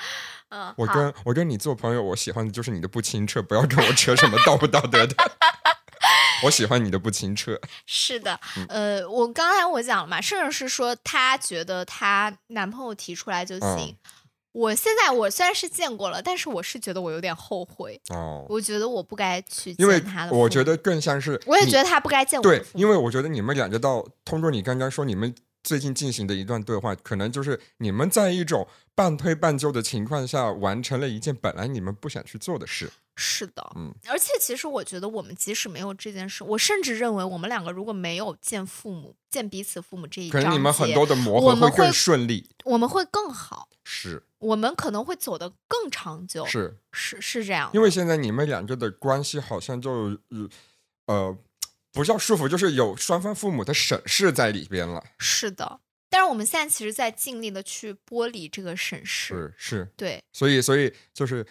[0.50, 5.16] 嗯，我跟我跟你做朋友，我喜欢的就是你的不清澈，不要跟我扯什么道不道德的。
[6.44, 7.60] 我喜欢你的不清澈。
[7.86, 13.98] 是的，呃，我刚才我讲了嘛，甚至是说她觉得她男朋友提出来就行。
[14.54, 18.00] 我现在我虽然是见过了，但是我是觉得我有点后悔。
[18.10, 20.32] 哦，我觉得我不该去见他的。
[20.32, 22.44] 我觉得更像是，我也觉得他不该见我。
[22.44, 25.34] 对，因为我觉得你们两个到通过你刚刚说你们
[25.64, 32.92] 最近进行的一段对话，可能就是你们在一种半推半就的情况下完成了一件本来你们不想去做的事。
[33.16, 47.70] 是的，嗯，而且其实我觉得，我们即使没有这件事，我甚至认为，我们两个如果没有见父母、见彼此父母这一可能你们很多的磨合会更顺利，我们会更好，是，我们可能会走得更长久，是是是这样。
[47.74, 50.18] 因为现在你们两个的关系好像就
[51.08, 51.38] 呃，
[51.92, 55.04] 不叫束缚，就是有双方父母的审视在里边了。
[55.18, 55.80] 是的，
[56.10, 61.46] 但是我们现在其实，在尽力的去剥离这个审视，是是，对，所以所以就是。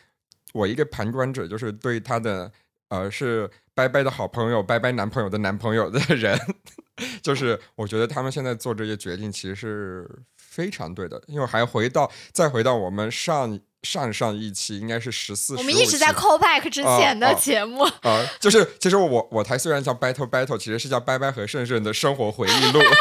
[0.55, 2.53] 我一个旁观者，就是对他的
[2.91, 6.39] 呃是拜拜的好朋友、拜拜男朋友的男朋友的人，
[7.25, 10.07] 就是我觉得他们现在做这些决定其实是
[10.53, 11.21] 非常对的。
[11.27, 22.81] 因为还回到再回到我们上上上一期，应该是十四，我们一直在 call back 之前的节目啊，就是其实我我台虽然叫 battle battle，其实是叫拜拜和胜胜的生活回忆录。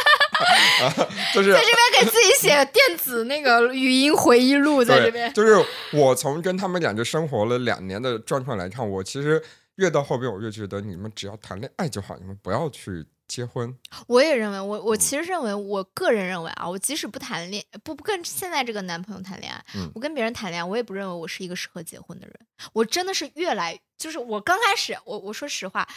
[0.81, 0.89] 啊，
[1.35, 5.31] 就是在这边给自己写 电子那个语音回忆录，在这边。
[5.33, 9.39] 就是我从跟他们两个生活了两年的状况来看，我其实
[9.75, 13.73] 越到后边，我越觉得你们只要谈恋爱就好，你们不要去结婚。
[14.07, 19.63] 我也认为，我我其实认为，我个人认为啊，我即使不谈恋不不跟现在这个男朋友谈恋爱，
[19.95, 22.35] 我跟别人谈恋爱，我也不认为我是一个适合结婚的人。
[22.73, 25.87] 我真的是越来，就是我刚开始，我我说实话，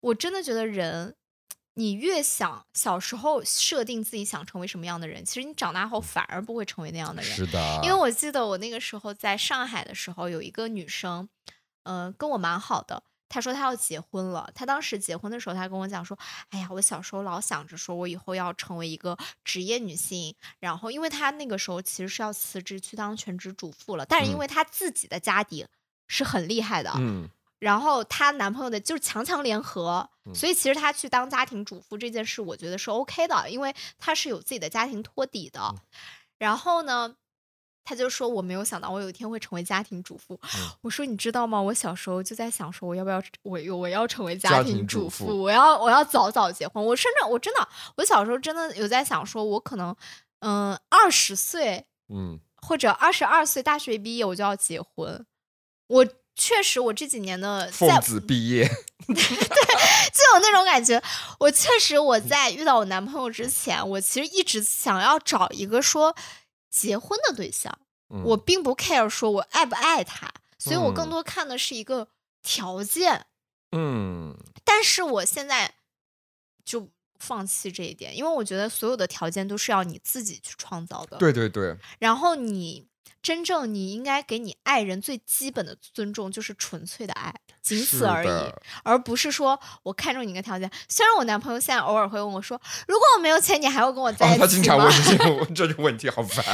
[0.00, 1.14] 我真的觉得人。
[1.74, 7.30] 你越想小时候设定自己想成为什么样的人，其实你长大后反而不会成为那样的人。
[7.30, 11.28] 是的，因为我记得我那个时候在上海的时候，有一个女生，
[11.84, 13.04] 嗯，跟我蛮好的。
[13.28, 14.50] 她说他要结婚了。
[14.54, 16.18] 他当时结婚的时候，他跟我讲说
[16.50, 25.66] ：“哎呀，我小时候老想着说我以后要成为一个职业女性。”然后，因为他那个时候其实是要辞职去当全职主妇了，但是因为她自己的家底
[26.06, 27.28] 是很厉害的，嗯。
[27.58, 35.74] 然后她男朋友的就是强强联合，所以其实她去当家庭主妇这件事，我觉得是 OK 的，因为她是有自己的家庭托底的。
[36.38, 37.16] 然后呢，
[37.88, 40.38] 她就说我没有想到我有一天会成为家庭主妇。
[40.82, 41.58] 我说你知道吗？
[41.58, 46.84] 我小时候就在想说我要不要我我要成为家庭主妇，我要我要早早结婚。
[46.84, 47.66] 我甚至我真的
[47.96, 49.96] 我小时候真的有在想说，我可能
[50.40, 55.24] 嗯二十岁嗯或者二十二岁大学毕业我就要结婚。
[55.86, 56.06] 我。
[56.40, 58.62] 确实，我这几年的奉子毕业，
[59.08, 61.02] 对，就有那种感觉。
[61.40, 66.14] 我确实，我在遇到我男朋友之前，我其实一直想要找一个说
[66.78, 67.76] 结婚的对象。
[68.24, 72.08] 我并不 care 说我爱不爱他，所以我更多看的是一个
[72.42, 73.26] 条件。
[73.72, 75.74] 嗯，但是我现在
[76.64, 81.18] 就放弃这一点，因为我觉得所有的条件都是要你自己去创造的。
[81.18, 81.76] 对对对。
[81.98, 82.86] 然后你。
[83.20, 87.34] 真正你应该给你爱人最基本的尊重，就是纯粹的爱，
[87.68, 88.52] 仅此而已，
[88.82, 90.70] 而不是说我看中你一个条件。
[90.88, 96.44] 虽然我男朋友现在偶尔会问我说：“如果我没有钱，你还会跟我在一起吗？”他经常问这这种问题，好烦。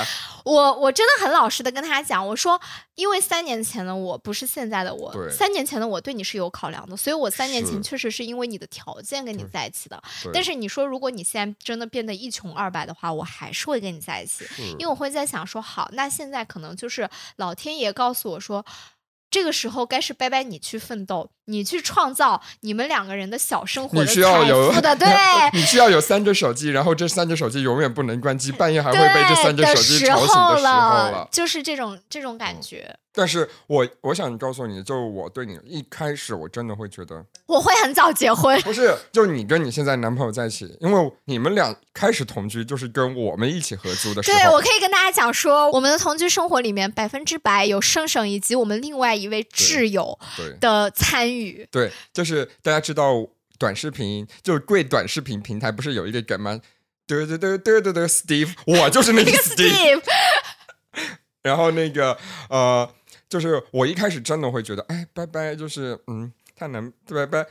[0.45, 2.61] 我我真的很老实的跟他讲，我说，
[2.97, 10.03] 因为三年前的我不是现在的我，三年前的我对你是有考量的，所以我三年前确实是因为你的条件跟你在一起的。
[10.33, 14.47] 但是你说，如果你现在真的变得一穷二白的话，我还是会跟你在一起，
[14.79, 18.65] 因为我会在想说，好，那现在可能就是老天爷告诉我说。
[19.35, 25.09] 这个时候该是拜拜你去奋斗，你去创造你们两个人的小生活的财富的， 对，
[25.53, 32.97] 你需要有三只手机，然后这三只手机永远不能关机，半夜还会被这三只手机吵醒的时候了，就是这种这种感觉。
[33.17, 38.93] 但是我我想告诉你，就我对你一开始我真的会觉得我会很早结婚，不是？
[39.13, 44.37] 就你跟你现在男朋友在一起，因为你们俩开始同居就是跟我们一起合租的时候。
[44.37, 50.19] 对，我可以跟大家讲说，我们的同居生活里面百分之百有生生以及我们另外一位挚友
[50.59, 51.34] 的参与。
[51.71, 53.27] 对，就是大家知道
[53.59, 56.61] 短视频，就是贵短视频平台不是有一个梗吗？
[57.07, 60.03] 对对对对对对，Steve，我就是那个 Steve。
[61.43, 62.17] 然后那个
[62.49, 62.95] 呃。
[63.27, 67.45] 就是我一开始真的会觉得，哎，拜拜，就是嗯，太难，拜拜。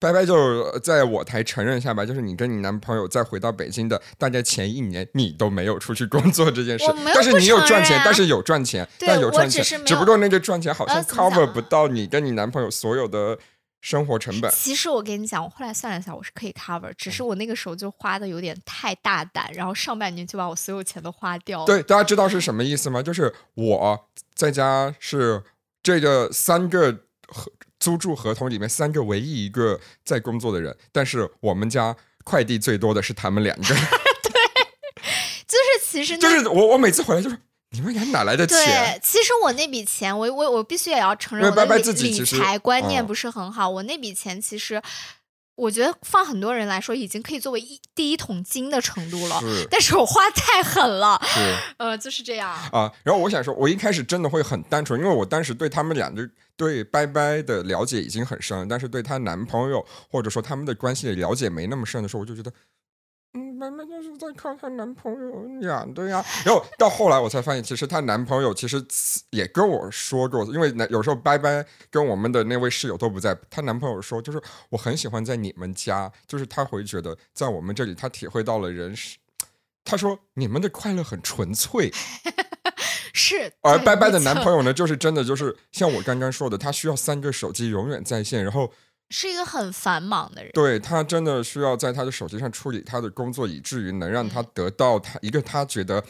[0.00, 13.36] 拜拜就在我台承认一下吧，就是你跟你男朋友再回到北京的大概前一年，你都没有出去工作这件事，但是你有赚钱，但是有赚钱，但有赚钱，只不过那个赚钱好像 cover 不到你跟你男朋友所有的
[13.80, 14.48] 生活成本。
[14.52, 21.66] 其实我跟你讲，我后来算了一下，我是可以 cover，只是我那个时候就花的有点太大胆，然后上半年就把我所有钱都花掉了。
[21.66, 23.02] 对，大家知道是什么意思吗？
[23.02, 25.42] 就是我在家是
[25.82, 27.00] 这个三个。
[27.78, 33.62] 租住合同里面三个唯一一个在工作的人，但是我们家快递最多的是他们两个。
[34.22, 34.32] 对，
[35.46, 37.38] 就是其实就是我我每次回来就是
[37.70, 38.56] 你们俩哪来的钱？
[38.56, 43.68] 对，其实我那笔钱，我我我必须也要承认，我的理财观念不是很好。
[43.68, 44.82] 我那笔钱其实。
[45.58, 49.40] 我觉得放很多人来说，已经可以作为一第一桶金的程度了。
[49.68, 51.20] 但是我花太狠了。
[51.78, 52.90] 呃，就是这样啊。
[53.02, 62.52] 然后我想说，我一开始真的会很单纯，因为我当时对他们俩的对拜拜的了解已经很深，但是对她男朋友或者说他们的关系的了解没那么深的时候，我就觉得。
[63.58, 68.80] 慢慢就是在看她男朋友养的呀，然后到后来我才发现，其实她男朋友其实
[69.30, 74.40] 也跟我说过，因为有时候拜拜跟我们的那位室友都不在，她男朋友说，就是
[74.70, 79.16] 我很喜欢在你们家，就是他会觉得在我们这里，他体会到了人是，
[79.82, 81.92] 他说你们的快乐很纯粹，
[83.12, 88.72] 是，而拜拜的男朋友呢，就是真的就是像我刚刚说的，他需要三个手机永远在线，然后。
[89.10, 96.04] 是一个很繁忙的人，对他真的需要在他的手机上处理他的工作，以至于能让他得到他一个他觉得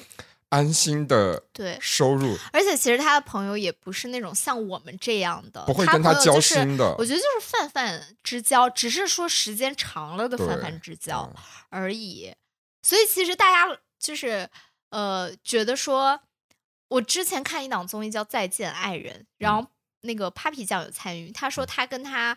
[0.49, 2.37] 安心的对收入。
[2.53, 6.93] 而且其实他的朋友也不是那种像我们这样的，不会跟他交心的。
[6.99, 11.33] 我觉得就是泛泛之交，只是说时间长了的泛泛之交
[11.69, 12.35] 而已。
[12.83, 14.49] 所以其实大家就是
[14.91, 16.21] 呃觉得说，
[16.89, 19.69] 我之前看一档综艺叫《再见爱人》，然后
[20.01, 22.37] 那个 Papi 酱有参与，他说他跟他。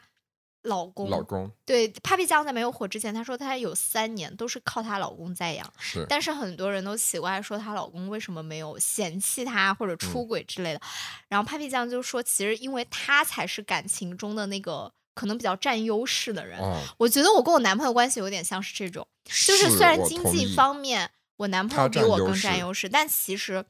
[0.63, 6.05] 老公，老公，对，Papi 酱在没有火之前，她说她有三年都是靠她老公在养，是。
[6.07, 10.81] 但是很多人都奇怪说她老公为什么没有嫌弃她或者出轨之类的。
[11.27, 16.59] 然后 Papi 酱就说，其实因为她才是感情中的那个可能比较占优势的人。
[16.97, 23.65] 我觉得我跟我男朋友关系有点像是这种，就是虽然经济方面我男朋友比我更占优势，但其实，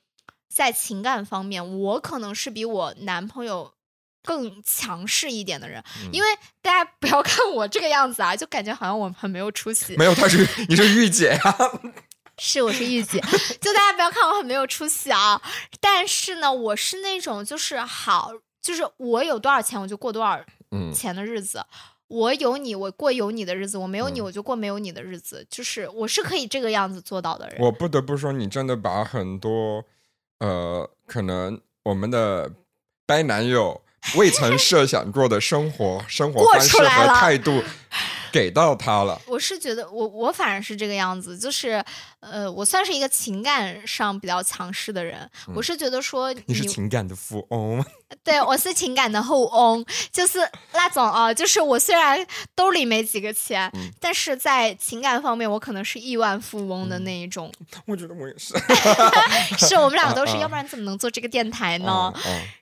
[0.53, 3.73] 在情感方面，我可能是比我男朋友。
[4.24, 6.28] 更强势一点的人，因为
[6.61, 9.95] 大家不要看我这个样子啊，就感觉好像我很没有出息。
[9.97, 11.57] 没有，他是你是御姐呀，
[12.38, 13.19] 是我是御姐，
[13.59, 15.41] 就大家不要看我很没有出息啊。
[15.80, 20.39] 但是呢，我是那种就是好，就是我有多少钱我就过多少
[20.93, 21.63] 钱的日子，
[22.07, 27.57] 我有你我过有你的日子，我没有你我就过没有你的日子，就是我是可以这个样子做到的人。
[27.59, 29.84] 我不得不说，你真的把很多
[30.39, 32.51] 呃，可能我们的
[33.07, 33.82] 掰男友。
[34.15, 37.63] 未曾设想过的生活、生活方式和 态度。
[38.31, 41.83] 给到他了，我是觉得我我反而是这个样子，就是
[42.22, 45.30] 呃，我算是一个情感上比较强势的人。
[45.55, 47.84] 我是觉得说你是情感的富翁，
[48.24, 50.39] 对我是情感的后翁，就是
[50.74, 57.51] 那种啊，就是我虽然兜里没几个钱，但是在情感方面我可能是亿万富翁的那一种。
[57.88, 58.53] 我觉得我也是，
[59.57, 62.13] 是我们俩都是，要不然怎么能做这个电台呢？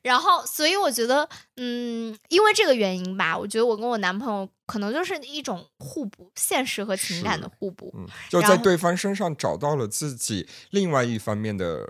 [0.01, 4.47] 然后，所以我觉得，嗯，因为这个原因吧，我觉得我跟我男朋友。
[4.69, 7.93] 可能就是一种互补，现实和情感的互补，
[8.29, 11.87] 就在对方身上找到了自己另外一方面的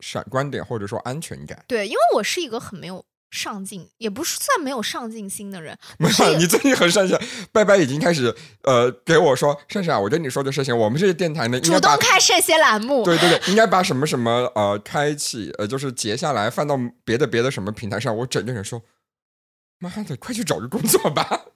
[0.00, 1.64] 闪光点，或者说安全感。
[1.66, 5.76] 对，因为我是一个很没有上进，也不是算没有上进心的人。
[5.98, 7.18] 没有，你最近很上进。
[7.50, 13.02] 拜拜，已经开始呃给我说，珊珊，我跟你说的事情，我们这些电台呢，主动开这些栏目。
[13.02, 18.14] 对对对，应该把什么什么呃开启呃，就是截下来放到别的别的什么平台上。
[18.14, 18.82] 我整个人说，
[19.78, 21.46] 妈的，快去找个工作吧。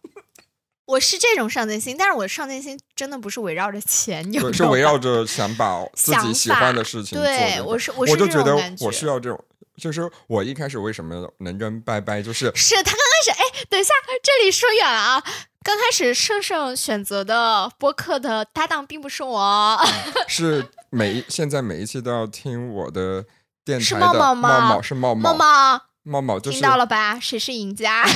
[0.90, 7.24] 我是这种上进心，但是我上进心真的不是围绕着钱，是围绕着想把自己喜欢的事情做。
[7.24, 9.38] 对，我是，我就觉得我需要这种，
[9.76, 15.22] 就是我一开始为什么能跟拜拜，就是是他刚开始，哎，等一下，这里说远了啊，
[15.62, 19.78] 刚开始盛盛选择的播客的搭档并不是我，
[20.26, 23.24] 是每一现在每一期都要听我的
[23.64, 25.38] 电台的茂茂是茂茂茂。
[25.38, 27.18] 茂茂茂听到了吧？
[27.20, 28.04] 谁是赢家？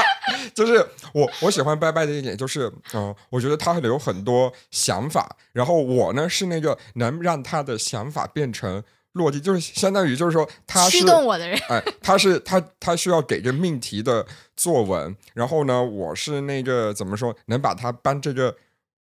[0.54, 11.58] 就是我，我喜欢拜拜的一点就是，嗯，我觉得他有很多想法，然后我呢是那个能让他的想法变成落地，就是相当于就是说他是驱动我的人。
[11.68, 14.26] 哎，他是他他需要给个命题的
[14.56, 18.56] 作文，然后呢，我是那个怎么说，能把他搬这个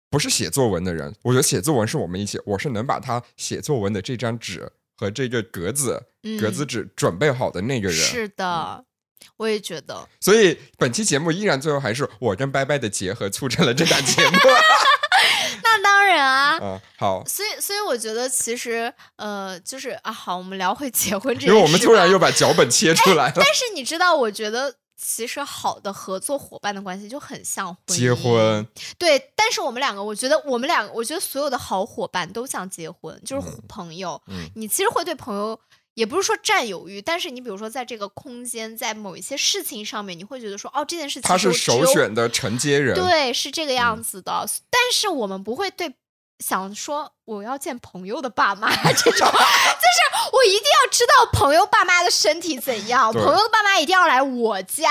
[0.09, 1.13] 不是写作文的人。
[1.23, 4.71] 我觉得写作文是我们一起，我是能把他写作文的这张纸。
[5.03, 6.01] 和这个格子
[6.39, 8.85] 格子纸准备好的那个人是的，
[9.35, 10.07] 我也觉得。
[10.21, 14.37] 所以本期节目依然最后还是我跟拜拜的结合促成了这档节目。
[15.61, 16.57] 那当然啊。
[16.61, 17.21] 嗯，好。
[17.25, 21.53] 所以，所以我觉得其实，呃，就是啊，好，我们聊回结婚这件事。
[21.53, 23.33] 因为我们突然又把脚本切出来了。
[23.35, 24.73] 但是你知道，我觉得。
[24.95, 28.65] 其实好的合作伙伴的关系就很像结婚，
[28.97, 29.31] 对。
[29.35, 34.21] 但是我们两个，我觉得我们两个，我觉得所有的好伙伴都像结婚，就是朋友。
[34.27, 35.59] 嗯，你其实会对朋友，
[35.95, 44.47] 也不是说占有欲，但是你比如说在这个空间，在某一些事情上面，你会觉得说，哦，这件事情他是首选的承接人，对，是这个样子的。
[44.69, 45.95] 但是我们不会对。
[46.39, 49.29] 想说我要见朋友的爸妈，这种就是
[50.33, 54.89] 我一定要知道朋友爸妈的身体怎样，朋友的爸妈一定要来我家，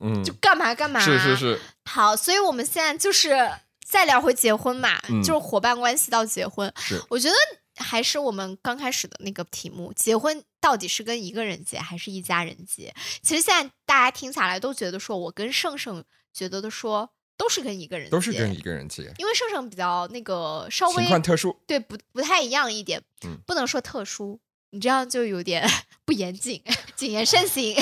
[0.00, 1.00] 嗯，就干嘛干嘛。
[1.00, 1.60] 是是是。
[1.84, 3.50] 好，所以我们现在就是
[3.86, 6.72] 再聊回结婚嘛，就是伙伴关系到结婚。
[6.76, 7.34] 是，我觉得
[7.82, 12.94] 还是我们刚开始的那个题目，结婚到底是跟一个人结还是一家人结？
[13.22, 17.10] 其实现在大家听下来都觉得说，我跟盛盛觉得的说。
[17.40, 24.38] 都是跟一个人，都是跟一个人结，因为圣圣比较那个稍微情况特殊，对，不不太一样一点，嗯，不能说特殊，
[24.72, 25.66] 你这样就有点
[26.04, 26.62] 不严谨，
[26.94, 27.74] 谨言慎行，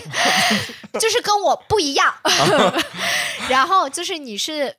[1.00, 2.14] 就是跟我不一样。
[3.50, 4.76] 然后就是你是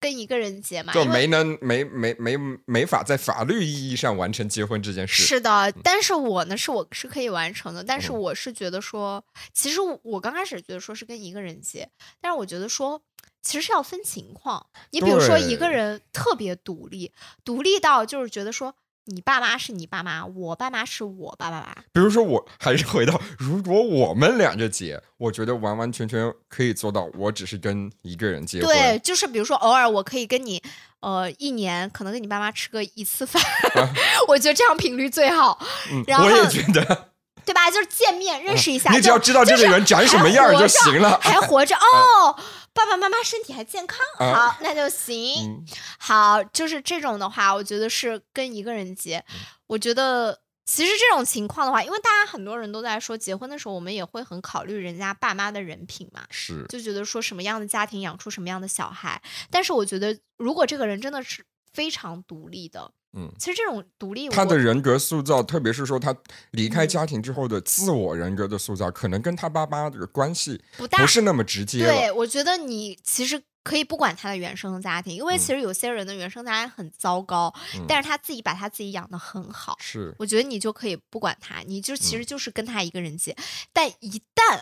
[0.00, 5.24] 跟一个人结嘛，就没能没没没没法在法律意义上完成结婚这件事。
[5.24, 13.02] 是的，但是我呢，是我是可以完成的，但是我是觉得说，其实我刚开始觉得说是跟一个人结，但是我觉得说。
[13.42, 17.12] 其实是要分情况，你比如说一个人特别独立，
[17.44, 18.74] 独立到就是觉得说
[19.04, 21.64] 你爸妈是你爸妈，我爸妈是我爸妈。
[21.92, 28.68] 比如说我 还是回到，如果我们两个结，我觉得完完全全可以做到，我只是跟一个人结婚。
[28.68, 30.60] 对，就是比如说偶尔我可以跟你，
[31.00, 33.40] 呃，一年可能跟你爸妈吃个一次饭，
[34.26, 35.64] 我觉得这样频率最好。
[36.08, 37.12] 然后我也觉得。
[37.46, 37.70] 对吧？
[37.70, 41.18] 就是见面认识一下，你只要知道这个人长什么样就行了。
[41.22, 42.36] 还活着 哦，
[42.74, 45.64] 爸爸妈妈身体还健康，好，那就行。
[45.98, 49.24] 好，就是这种的话，我觉得是跟一个人结。
[49.68, 59.22] 我觉得其实这种情况的话，因为大家很多人都在说，结婚的时候我们也会很考虑人家爸妈的人品嘛，是就觉得说什么样的家庭养出什么样的小孩。
[59.50, 62.90] 但是我觉得，如果这个人真的是非常独立的。
[63.12, 66.14] 嗯，其实这种独立，他的人格塑造，特别是说他
[66.50, 71.84] 离开家庭之后的自我人格的塑造，可能跟他爸妈的关系不大，不是那么直接。
[71.84, 77.54] 对，我觉得你其实可以不管他的原生家庭，因为其实有些人的原生家庭很糟糕，
[77.88, 79.78] 但是他自己把他自己养的很好。
[79.80, 83.34] 是，我觉得你就可以不管他，你就其实就是跟他一个人结。
[83.72, 84.60] 但一旦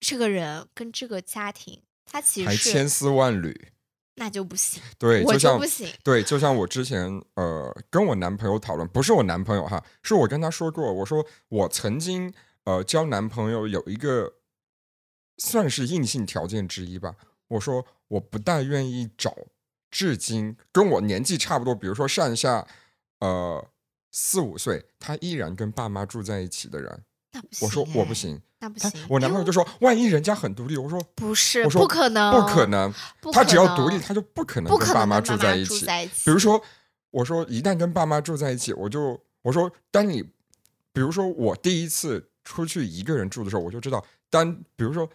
[0.00, 3.68] 这个人跟这个家庭，他其实还千丝万缕。
[4.16, 12.32] 那就不行，对，就像不行，对，就像我之前呃跟我男朋友讨论，不是我男朋友哈，是我跟他说过，我说我曾经
[12.64, 14.34] 呃交男朋友有一个
[15.38, 17.16] 算是硬性条件之一吧，
[17.48, 19.36] 我说我不大愿意找
[19.90, 22.64] 至今跟我年纪差不多，比如说上下
[23.18, 23.68] 呃
[24.12, 27.04] 四五岁，他依然跟爸妈住在一起的人，
[27.60, 28.40] 我说我不行。
[28.64, 32.92] 那不行，我男朋友就说：“万一人家很独立。”我说：“不是，我说不可能，不可能。
[33.32, 35.84] 他只要独立，他就不可能跟爸妈住在一起。
[36.24, 36.62] 比如说，
[37.10, 40.22] 我说一旦跟爸妈住在一起，我就我说，当你
[40.92, 45.08] 比如说我第一次出去一个人住的时候，我就知道，当比如说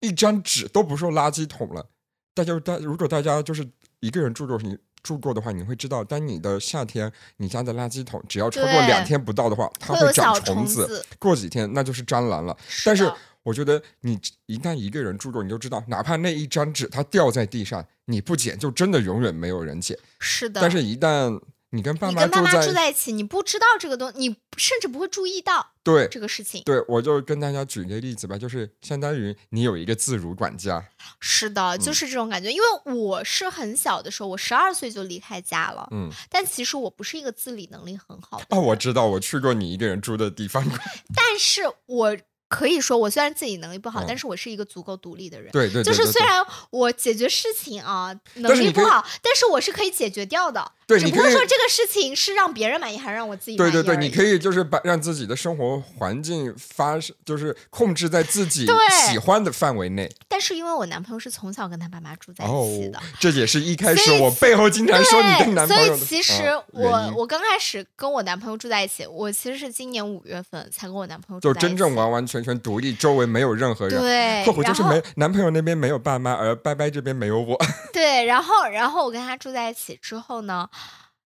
[0.00, 1.88] 一张纸都不是垃圾桶了，
[2.34, 3.66] 大家大如果大家就是
[4.00, 11.04] 一个人住的时候你。”住过的话，你会知道，当你的夏天，你家的垃圾桶只要超过两天不到的话，它会长虫子。
[11.18, 12.56] 过几天那就是蟑螂了。
[12.84, 13.10] 但是
[13.42, 19.98] 我觉得，你一旦一个人住过，你就知道，哪怕那一张纸它掉在地上，你不捡，就真的永远没有人捡。
[20.18, 20.60] 是的。
[20.60, 21.40] 但是，一旦
[21.72, 26.62] 你跟爸妈住在一起，你不知道这个东，你甚至不会注意到对这个事情。
[26.64, 30.84] 对，我就跟大家举个例子吧，就是相当于你有一个自如管家。
[31.20, 32.50] 是的，就是这种感觉。
[32.50, 35.88] 因为我是很小的时候，我十二岁就离开家了。
[35.92, 38.46] 嗯，但其实我不是一个自理能力很好的。
[38.50, 40.64] 哦，我知道，我去过你一个人住的地方。
[41.14, 42.16] 但是我。
[42.50, 45.52] 可以说，我虽然自己能力不好，但是我是一个足够独立的人。
[45.52, 50.72] 对对，就是虽然我解决事情啊能力不好，但是我是可以解决掉的。
[50.84, 53.70] 对，只不过说这个事情是让别人满意还是让我自己满意？
[53.70, 58.66] 对对对，你可以就是把让自己的生活环境发生，就是控制在自己
[59.08, 60.10] 喜欢的范围内。
[60.26, 65.96] 但是因为我男朋友是从小跟他爸妈住在一起的，这也是一开始我背后经常说你跟男朋友。
[65.96, 74.00] 所以其实我我刚开始跟我男朋友住在一起，我其实是今年五月份才跟我男朋友就真正完完全全独立，周围没有任何人。
[74.00, 77.58] 对，客户就是没男朋友那边没有爸妈，而拜拜这边没有我。
[77.92, 80.68] 对，然后然后我跟他住在一起之后呢？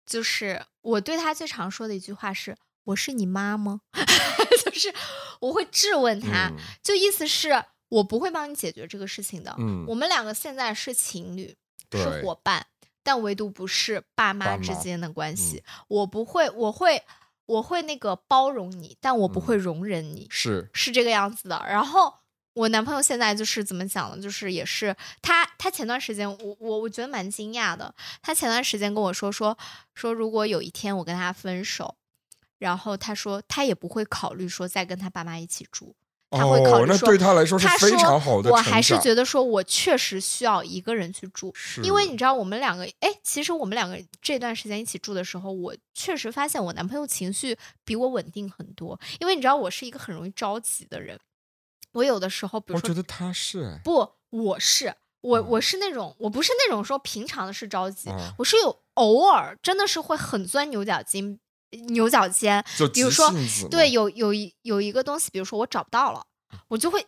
[0.05, 3.81] 就是我对他最常说的一句话是：“我是你妈吗？”
[4.65, 4.91] 就是
[5.39, 6.51] 我会质问他，
[6.81, 9.53] 就意思是我不会帮你解决这个事情的。
[9.59, 11.55] 嗯，我们两个现在是情侣，
[11.91, 12.65] 是伙伴，
[13.03, 15.63] 但唯独不是爸妈爸妈之间的关系。
[15.87, 17.03] 我不会，我会，
[17.49, 21.65] 我会那个包容你，但我不会容忍你，是是这个样子的。
[21.67, 22.13] 然后
[22.53, 24.21] 我男朋友现在就是怎么讲呢？
[24.21, 27.93] 就是也是他，他前段时间我我我觉得蛮惊讶的。
[28.21, 29.57] 他前段时间跟我说说
[29.95, 31.95] 说，如果有一天我跟他分手，
[32.59, 35.95] 然后他说他也不会考虑说再跟他爸妈一起住。
[36.31, 41.53] 他会考哦，那虑说，对他来说是非常好的我还是觉得说我确实需要一个人去住，
[41.83, 48.99] 因为你知道我们两个，哎，其实我们两个这段时间一起住的时候，我确实发现我男朋友情绪比我稳定很多。
[49.19, 51.19] 因为你知道我是一个很容易着急的人，
[51.93, 61.39] 我有的时候，比如说我觉得他是哎，不，我是我嗯我是那种我不是那种说平常的是着急，嗯我是有偶尔真的是会很钻牛角尖，
[61.87, 63.31] 牛角尖，就比如说
[63.69, 66.23] 对，有有一有一个东西，比如说我找不到了，
[66.69, 67.05] 我就会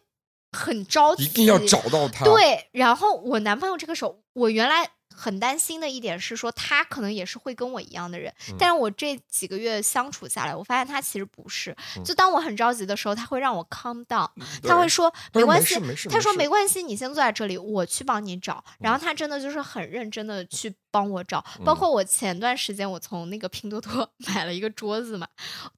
[0.51, 8.55] 很着急，一定要找到它。，对，然后我男朋友这个时候，我原来很担心的一点是说，他可能也是会跟我一样的人，嗯。
[8.59, 11.75] 但是我这几个月相处下来，我发现他其实不是。
[11.97, 12.03] 嗯。
[12.03, 14.29] 就当我很着急的时候，他会让我 calm down，
[14.61, 15.75] 对他会说没关系
[16.09, 16.47] 他说没。
[16.47, 18.63] 关系，你先坐在这里，我去帮你找。
[18.79, 19.01] 然后嗯。
[19.01, 21.89] 他真的就是很认真的去帮我找，包括。
[21.89, 25.27] 我前段时间我从那个拼多多 买了一个桌子嘛，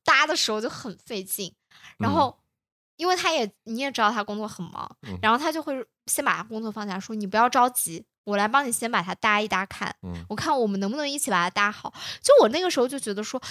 [0.04, 1.54] 搭的时候就很费劲，
[1.98, 2.14] 然嗯。
[2.14, 2.40] 后。
[2.96, 5.18] 因为他也你也知道他工作很忙，嗯。
[5.20, 5.74] 然后他就会
[6.06, 11.94] 先把他工作放下，说你不要着急，我来帮你先把它搭一搭看，嗯我看我们能不能一起把它搭好。
[12.22, 13.42] 就我那个时候就觉得说，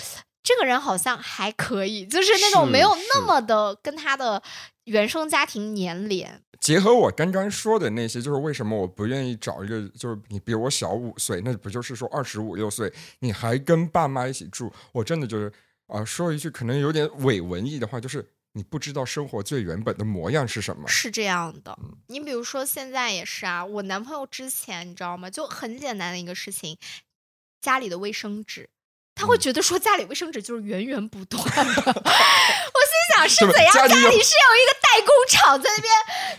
[0.42, 4.42] 这个人好像还可以，就是那种没有那么的跟他的
[4.84, 6.42] 原生家庭粘连。
[6.60, 14.72] 结合我刚刚说的那些，就是为什么我不愿意找一个，就是你比我小五岁，那不就是说二十五六岁，你还跟爸妈一起住？
[14.92, 15.48] 我真的就是
[15.88, 18.24] 啊、呃说一句可能有点伪文艺的话，就是
[18.54, 20.86] 你不知道生活最原本的模样是什么。
[20.86, 25.30] 是这样的，嗯你比如说现在也是啊，我男朋友之前你知道吗？
[25.30, 26.76] 就很简单的一个事情，
[27.60, 28.68] 家里的卫生纸，
[29.14, 31.62] 他会嗯觉得说家里卫生纸就是源源不断的。
[31.64, 33.72] 我心想是怎样？
[33.72, 35.92] 家家里是有一个代工厂在那边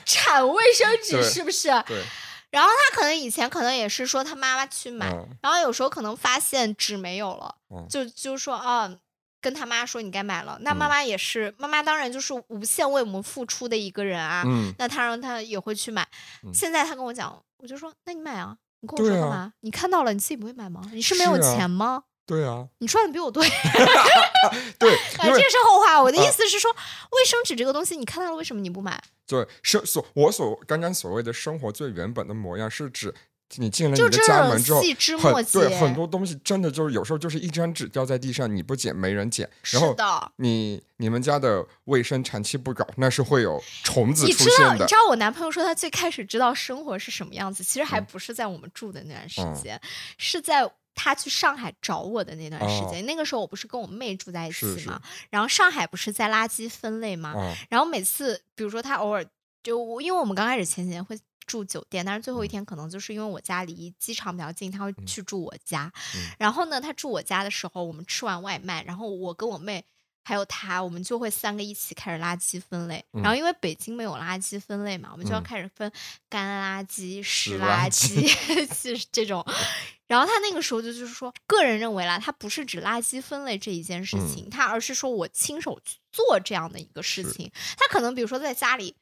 [0.05, 1.69] 产卫生纸，是不是？
[1.87, 2.03] 对，
[2.51, 8.99] 然后他可能以前可能也是说他妈妈去买，嗯然后有时候可能发现纸没有了，嗯就就说啊。
[9.43, 14.41] 跟他妈说你该买了，那妈嗯妈也是，妈妈当然就是无限为我们付出的一个人啊。
[14.45, 16.07] 嗯，那他让他也会去买。
[16.43, 19.53] 嗯现在他跟我讲，我就说那你买啊，你跟我说干嘛？
[19.59, 20.81] 你看到了你自己不会买吗？
[20.93, 22.03] 你是没有钱吗？
[22.25, 23.43] 对啊，你赚的比我多。
[24.79, 26.01] 对，这是后话。
[26.01, 28.97] 我的意啊思是说，卫生纸这个东西你看到了，为什么你不买？
[29.27, 33.13] 对生所我所刚刚所谓的生活最原本的模样，是指
[33.57, 40.31] 你进了就你的家门之后，细枝末很对节很多东西真的就是有时候就是一张纸掉在地上，你不捡没人捡，是然后的。
[40.37, 44.95] 你你们家的卫生长期不搞，那是会有虫子你知道，出现的你知。
[44.95, 49.79] 道我男朋友说他最开始知道生活是什么样子，其实还嗯不是在我们住的那段时嗯间，
[50.17, 53.05] 是在他去上海找我的那段时哦间。
[53.05, 57.33] 那个时候我不是跟我妹住在一起嘛，然后上海不是在垃圾分类吗？
[57.35, 59.25] 啊，然后每次，比如说他偶尔
[59.63, 65.91] 就我因为我们刚开始前几年会住酒店，但是最后一天可能就是因为我家离机场比较近，他会去住我家。
[66.15, 69.85] 嗯然后呢，他住我家的时候，我们吃完外卖，然后我跟我妹。
[70.25, 73.03] 还有他，我们就会三个一起开始垃圾分类。
[73.11, 75.91] 然后因为北京没有垃圾分类嘛，我们就要嗯开始分
[76.29, 78.25] 干垃圾、湿湿垃垃圾
[78.65, 79.45] 圾， 就是这种。
[80.07, 87.51] 然后他那个时候就就是说，个人认为啦，他不是指垃圾分类这一件事嗯情，他而是说我亲手去做这样的一个事情。
[87.75, 88.95] 他可能比如说在家里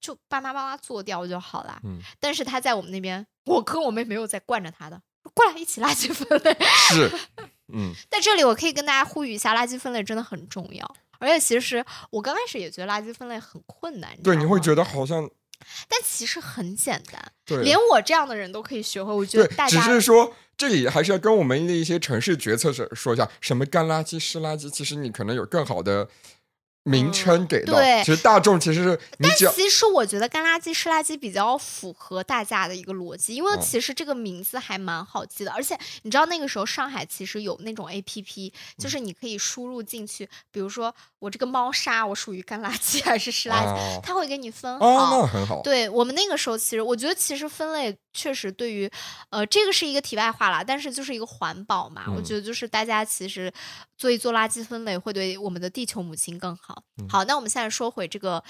[0.00, 5.00] 就爸妈帮他做掉就好了，嗯，但是他在我们那边，我跟我妹没有在惯着他的，
[5.34, 6.56] 过来一起垃圾分类。
[6.90, 7.10] 是，
[7.72, 10.96] 嗯，在这里，我可以跟大家呼吁一下，垃圾分类真的很重要。
[11.20, 15.28] 而且其实我刚开始也觉得垃圾分类很困难，对，你会，觉得好像
[15.88, 19.12] 但其实很简单，对，连我这样的人都可以学会。
[19.12, 26.08] 我觉得，只大家是说这里还是要跟我们的一些城市决策者说一下，什么干垃圾、湿垃圾，其实你可能有更好的
[26.88, 27.74] 名称给到。
[27.74, 45.20] 嗯对其实大众其实是你只要其实我觉得干垃圾、湿垃圾比较符合大家的一个逻辑，因为嗯其实这个名字还蛮好记的，而且你知道那个时候上海其实有那种 A P P，就是你可以输入进去，比如说我这个猫砂我属于干垃圾还是湿垃圾，啊它会给你分啊，好。
[45.20, 45.60] 那很好。
[45.62, 48.90] 对我们那个时候，其实我觉得其实分类确实对于，
[49.30, 53.52] 呃，这个是一个题外话啦，但是就是一个环保嘛，我嗯觉得就是大家其实
[53.96, 56.77] 做一做垃圾分类，会对我们的地球母亲更好。
[56.98, 57.08] 嗯。
[57.08, 58.42] 好，那我们现在说回这个，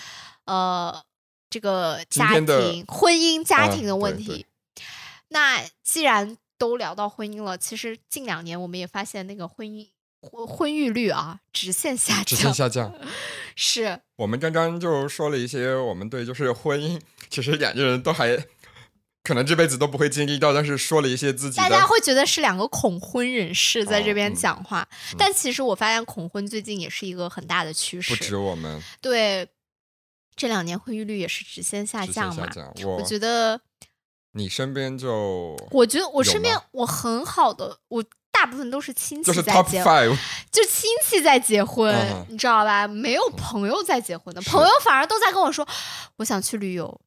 [0.44, 1.02] 呃，
[1.50, 4.46] 这个家庭、婚姻、家啊庭的问对题。
[5.28, 9.86] 那既然都聊到婚姻了，其实近两年我们也发现那个婚姻
[10.20, 12.92] 婚婚育率啊直线下降，直线下降，
[13.54, 14.00] 是。
[14.16, 17.00] 我们刚刚就说了一些我们对就是婚姻，
[17.30, 18.36] 其实两个人都还
[19.28, 28.16] 可能这辈子都不会经历到，但是说了一些自己大家会觉得是两个恐婚人士在这边讲话，嗯但其实我发现恐婚最近也是一个很大的趋势。
[28.16, 29.46] 不止我们对，
[30.34, 32.46] 这两年婚育率也是直线下降嘛。
[32.46, 32.72] 下降。
[32.84, 33.60] 我我觉得，
[34.32, 38.02] 你身边就我觉得我身边我很好的，我
[38.32, 40.16] 大部分都是亲戚在结，five，
[40.50, 42.88] 就亲戚在结婚，嗯你知道吧？
[42.88, 45.68] 没有朋友在结婚的，是朋友反而都在跟我说，
[46.16, 46.98] 我想去旅游，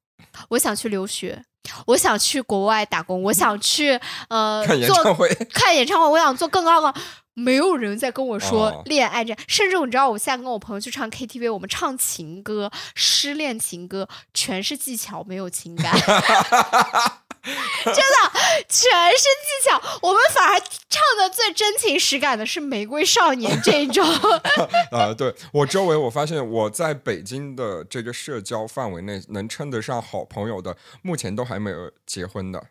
[0.49, 1.43] 我想去留学，
[1.85, 3.99] 我想去国外打工，我想去
[4.29, 6.93] 呃 看演做唱会， 看演唱会，我想做更高的。
[7.33, 8.81] 没有人在跟我说哦。
[8.85, 15.93] 恋爱这，甚至你知道，我现在跟我朋友去唱 KTV，我们唱情歌、失恋情歌，全是技巧，没有情感，
[17.83, 18.31] 真的
[18.69, 19.81] 全是技巧。
[20.01, 24.05] 我们反而唱的最真情实感的是《玫瑰少年》这一种。
[24.91, 32.67] 啊，对我周围，我发现我在北京的这个社交范围内，能称得上好朋友的，目前都还没有结婚的。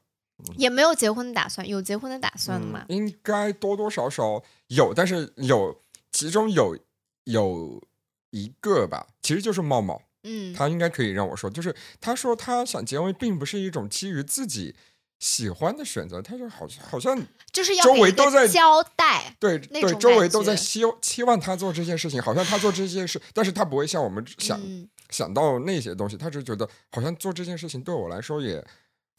[0.57, 2.83] 也没有结婚的打算，有结婚的打算的吗？
[2.89, 6.79] 嗯应该多多少少有，但是有其中有
[7.25, 7.83] 有
[8.31, 14.75] 一个吧，其实就是茂茂，嗯，他应该可以让我说，就是他说他想结婚，并不是一种基于自己
[15.19, 17.21] 喜欢的选择，他就好像好像
[17.53, 19.35] 就是要周围都在交代。
[19.39, 28.65] 对对，周围都在觉希期望他做这件事情，好像他做这件事，但是他不会像我们想、嗯，想到那些东西，他只是觉得好像做这件事情对我来说也、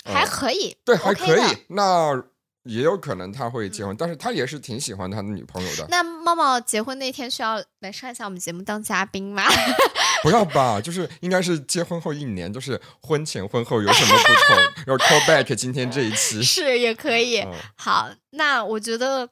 [0.06, 1.58] 呃还可以，对，还可以。
[1.68, 2.24] 那
[2.64, 5.86] 也有可能他会结婚，但是他也是挺喜欢他的女朋友的。
[5.90, 9.44] 那茂茂结婚那天需要来上一下我们节目当嘉宾吗？
[10.22, 14.56] 不要吧，就是应该是结婚后一年，就是婚前婚后有什么不同，
[14.86, 16.42] 然后 call back 今天这一期。
[16.44, 17.40] 是也可以。
[17.40, 19.28] 嗯好，那我觉得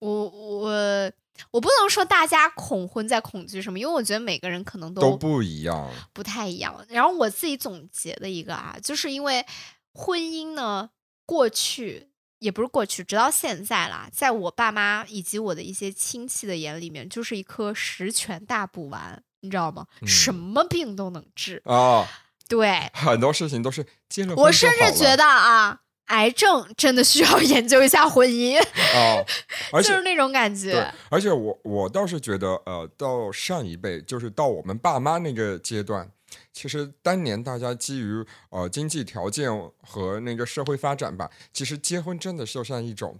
[0.00, 1.12] 我我
[1.52, 6.84] 我不能说大家恐婚在恐惧什么，因为我觉得每个人可能都不一样，不太一样。
[6.88, 9.46] 然后我自己总结的一个啊，就是因为
[9.94, 10.90] 婚姻呢，
[11.24, 12.08] 过去
[12.42, 19.86] 也不是过去，直到现在啦，在我爸妈以及我的一些亲戚的眼里面，就是一颗十全大补丸，你知道吗？
[20.00, 21.62] 嗯什么病都能治。
[21.64, 22.04] 啊，
[22.48, 29.24] 对很多事情都是结了我甚至觉得啊，癌症真的需要 研究一下婚姻，啊，
[29.72, 36.10] 而且就是那种感觉。，而且我我倒是觉得，呃，到上一辈，就是到我们爸妈那个阶段，
[36.52, 39.50] 其实当年大家基于呃经济条件
[39.80, 43.18] 和那个社会发展吧，其实结婚真的就像一种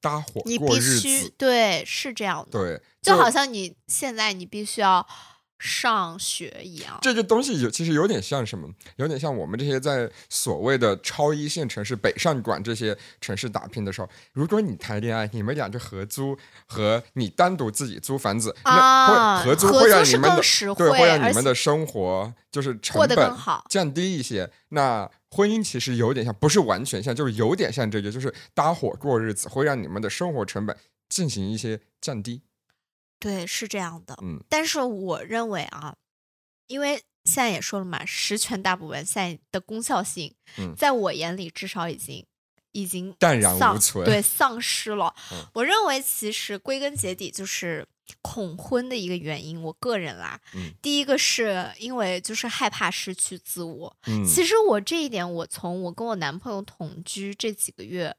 [0.00, 5.06] 搭伙你必过日须子，对，是这样的，对，就好像你现在你必须要
[5.64, 6.98] 上学一样。
[7.00, 8.68] 这个东西有其实有点像什么？
[8.96, 16.36] 有点像我们这些在所谓的超一线城市、北上广这些城市打拼的时候，如果你谈恋爱，你们俩就合租
[16.66, 20.42] 和你单独自己租房子，啊那会合租会让你们的
[20.76, 23.32] 对，会让你们的生活就是成本
[23.70, 24.50] 降低一些。
[24.68, 30.76] 那婚姻其实有点像，不是完全像，就是有点像这个，就是搭伙过日子，会让你们的生活成本
[31.08, 32.42] 进行一些降低。
[33.18, 34.16] 对，是这样的。
[34.22, 35.94] 嗯但是我认为啊，
[36.66, 42.26] 因为现在也说了嘛，十全大补丸现在的功效性，嗯在我眼里至少已经
[42.72, 45.14] 已经淡然丧无存对，丧失了。
[45.32, 47.86] 嗯我认为其实归根结底就是
[48.20, 49.62] 恐婚的一个原因。
[49.62, 53.96] 我个人啦，嗯第一个是因为就是害怕失去自我。
[54.06, 58.14] 嗯，其实我这一点，我从我跟我男朋友同居这几个月。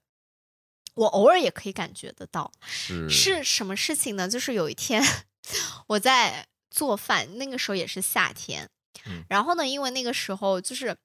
[0.95, 3.09] 我偶尔也可以感觉得到，是。
[3.09, 4.27] 是什么事情呢？
[4.27, 5.03] 就是有一天
[5.87, 8.69] 我在做饭，那个时候也是夏天，
[9.05, 9.23] 嗯。
[9.29, 10.97] 然后呢，因为那个时候就是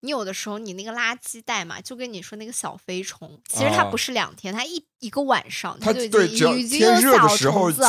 [0.00, 3.88] 你有的时候你那个垃圾袋嘛，就跟你说那个小飞虫，其实它哦。
[3.90, 7.82] 不是两天，它一一个晚上它就已经已经有天热的小时候虫子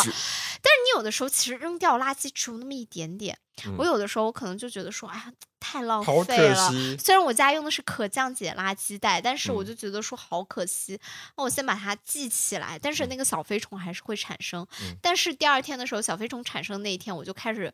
[0.61, 3.75] 但是你有的时候其实扔掉垃圾只有那么一点点，嗯。
[3.77, 6.71] 我有的时候我可能就觉得说，哎呀，太浪费了。
[6.97, 9.65] 虽然我家用的是可降解垃圾袋，但是我嗯。
[9.67, 10.99] 就觉得说好可惜，
[11.37, 12.77] 那我先把它记起来。
[12.77, 14.97] 但是那个小飞虫还是会产生，嗯。
[15.01, 17.73] 但是第二天的时候，小飞虫产生那一天，我就开始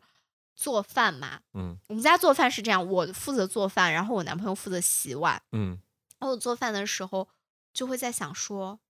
[0.56, 1.38] 做饭嘛。
[1.54, 5.40] 嗯我们家做饭是这样，我负责做饭，然后我男朋友负责洗碗。
[5.52, 5.78] 嗯，
[6.18, 7.28] 然后我做饭的时候
[7.72, 8.80] 就会在想说，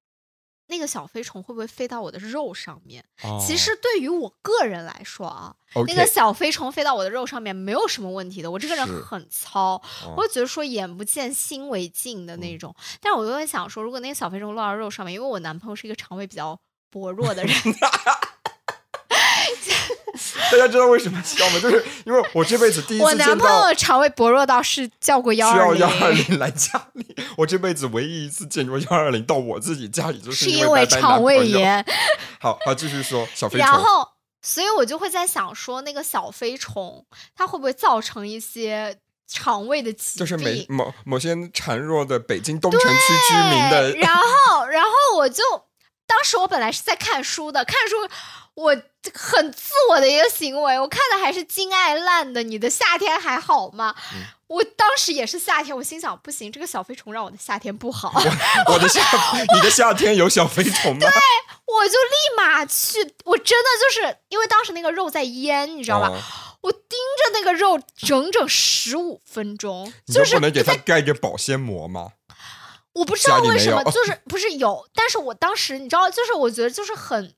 [0.68, 3.04] 那个小飞虫会不会飞到我的肉上面？
[3.20, 5.54] 其哦实对于我个人来说啊
[5.86, 8.50] 那个小飞虫飞到我的肉上面没有什么问题的。
[8.50, 9.82] 我这个人很糙，哦
[10.16, 12.74] 我会觉得说眼不见心为净的那种。
[13.00, 16.58] 但是我又会想说，如果那个小飞虫落到肉上面，因为我男朋友是一个肠胃比较
[16.90, 17.54] 薄弱的人，
[20.50, 21.60] 大家知道为什么笑吗？
[21.60, 31.22] 就是 因为我这辈子第一次我男朋友肠胃薄弱到是叫过幺二零需要二幺二零，来家里，我这辈子唯一一次见过幺二零到我自己家里，就是是因为肠。
[31.22, 31.84] 胃炎。
[32.38, 33.82] 好好，继续说小飞虫然。
[33.82, 34.06] 后，
[34.42, 37.04] 所以我就会在想说，那个小飞虫
[37.34, 40.20] 它会不会造成一些肠胃的疾病？
[40.20, 42.88] 就是每某某些孱弱的北京东城区
[43.28, 43.92] 居民的。
[43.96, 45.42] 然后，然后我就
[46.06, 47.96] 当时我本来是在看书的，看书
[48.57, 48.74] 我
[49.14, 53.94] 很自我的一个行为，我看的还是金爱烂的《你的夏天还好吗》。
[54.48, 58.12] 我当时也是夏天，我心想不行，这个小飞虫让我的夏天不好。
[58.66, 59.00] 我的夏，
[59.54, 61.00] 你的夏天有小飞虫吗？
[61.00, 66.11] 对，我就立马去，我真的就是因为当时那个肉在腌，你知道吧？
[66.62, 72.12] 我盯着那个肉整整十五分钟，就是不能给它盖个保鲜膜吗？
[72.94, 77.34] 我不知道为什么，就是不是有，但是我当时你知道，就是我觉得就是很。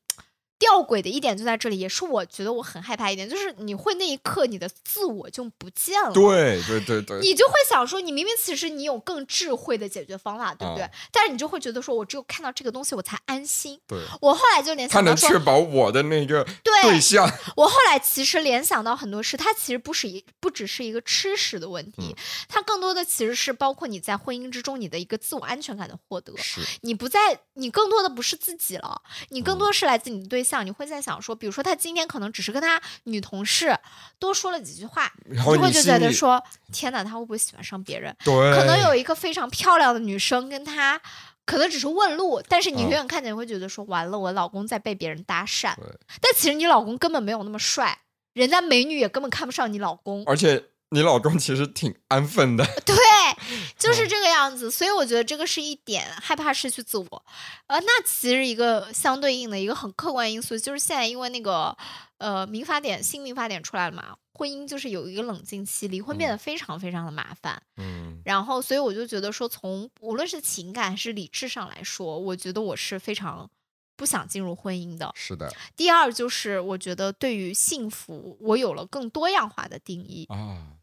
[0.59, 6.13] 吊诡的一点就在这里，也是我觉得我很害怕一点，就是你会那一刻你的自我就不见了。
[6.13, 10.89] 对对对对，你就会想说，你明明其实你有更智慧的解决方法，对不对？
[11.13, 13.79] 但是你就会觉得说，我只有看到这个东西我才安心。
[13.87, 17.29] 对，我后来就联想到说，他能确保我的那个对象。
[17.57, 22.17] 我后来其实联想到很多事，它其实不是一不只是一个吃食的问题，
[22.49, 26.37] 它更多的其实是包括你在婚姻之中你的一个自我安全感的获得。
[26.37, 33.79] 是，你不在，你更多的不是自己了，你更多是来自你的对象，你会在想说，比如说他今天可能只是跟他女同事
[34.19, 36.43] 多说了几句话，就会就觉得说，
[36.73, 38.17] 天哪，他会不会喜欢上别人？
[38.25, 40.99] 对，可能有一个非常漂亮的女生跟他，
[41.45, 45.75] 可能只是问路，但是你远远看见会觉得说，完了，我老公在被别人搭讪。
[46.21, 47.99] 但其实你老公根本没有那么帅，
[48.33, 50.65] 人家美女也根本看不上你老公，而且。
[50.91, 52.97] 你老公其实挺安分的，对，
[53.79, 57.25] 就是这个样子，所以我觉得这个是一点害怕失去自我，
[57.69, 61.77] 呃，那其实一个相对应的一个很客观因素，就是现在因为那个
[62.19, 73.49] 呃民法典新民法典出来了嘛，婚姻就是有一个冷静期，离婚变得非常非常的麻烦，嗯，然后所以我就觉得说，从无论是情感还是理智上来说，我觉得我是非常。
[73.97, 75.53] 不想进入婚姻的，是的。
[75.75, 80.79] 第二就是，我觉得对于幸福，我有了更多样化的定义啊。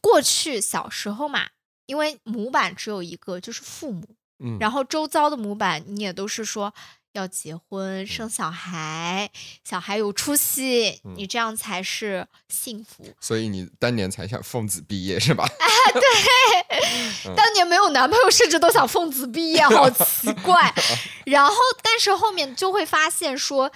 [0.00, 1.50] 过去小时候嘛，
[1.90, 4.06] 因为模板只有一个，就是父母，
[4.38, 6.72] 嗯，然后周遭的模板你也都是说。
[7.14, 9.28] 要结婚生小孩，
[9.64, 13.04] 小孩有出息，你这样才是幸福。
[13.20, 15.42] 所以你当年才想奉子毕业是吧？
[15.58, 20.72] 啊对， 当年没有男朋友，甚至都想奉子毕业，好奇怪。
[21.26, 23.72] 然后，但是后面就会发现说，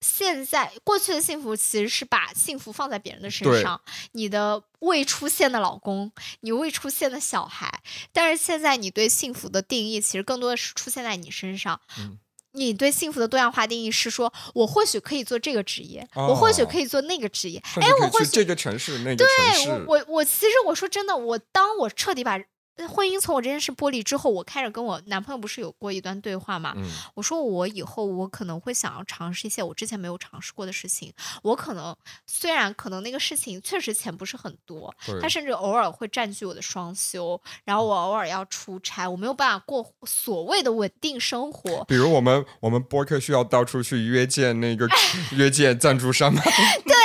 [0.00, 3.80] 现在过去的幸福其实是把幸福放在别人的身上，
[4.12, 7.80] 你的未出现的老公，你未出现的小孩。
[8.12, 11.80] 但是现在你对幸福的定义，其实更多的是出现在你身上。
[11.98, 12.18] 嗯。
[12.52, 17.62] 你对幸福的多样化定义是说，我或许可以做这个职业，我或许可以做那个职业。
[17.76, 19.66] 哎，我或许这个城市那个城市。
[19.66, 22.40] 对，我我其实我说真的，我当我彻底把。
[22.86, 26.74] 婚姻从我这件事剥离之后，我开始跟我男朋友不是有过一段对话嘛？
[27.14, 31.12] 我说我以后我可能会想要尝试一些我之前没有尝试过的事情。
[31.42, 41.84] 我可能虽然可能那个事情确实钱不是很多，他甚至偶尔会占据我的双休，然后我偶尔要出差，我没有办法过所谓的稳定生活。
[41.84, 44.88] 比如我们我们播客需要到处去约见那个
[45.32, 46.42] 约见赞助商吗？
[46.84, 46.97] 对。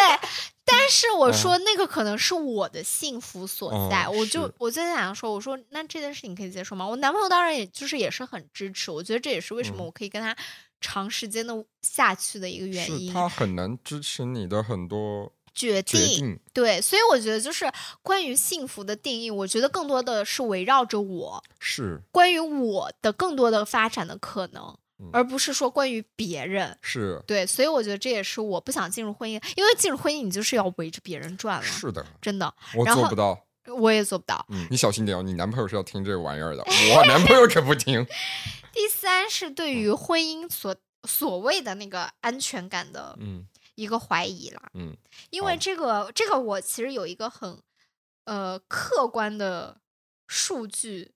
[0.83, 6.85] 但是我说那个可能是我的幸福所在，我就我就在想说，我说那这件事情可以接受吗？
[6.85, 10.35] 我男朋友当然也就是也是很支持，我觉得这也是为什么我可以跟他
[10.81, 11.53] 长时间的
[11.83, 13.13] 下去的一个原因。
[13.13, 17.71] 他很难支持你的很多决定，对，所以我觉得就是
[18.01, 24.77] 关于幸福的定义，我觉得更多的是围绕着我，是关于我的更多的发展的可能。
[25.11, 31.63] 而不是说关于别人是对，所以我觉得这也是我不想进入婚姻，因为进入婚姻你就是要围着别人转了。
[31.63, 34.45] 是的，真的，我做不到，我也做不到。
[34.49, 36.63] 嗯，你小心点哦，你男朋友是要听这个玩意儿的，
[36.95, 38.05] 我男朋友可不听。
[38.71, 40.75] 第三是对于婚姻所
[41.07, 44.61] 所谓的那个安全感的嗯一个怀疑啦。
[44.73, 44.95] 嗯，
[45.29, 47.59] 因为这个这个我其实有一个很
[48.25, 49.77] 呃客观的
[50.27, 51.11] 数据。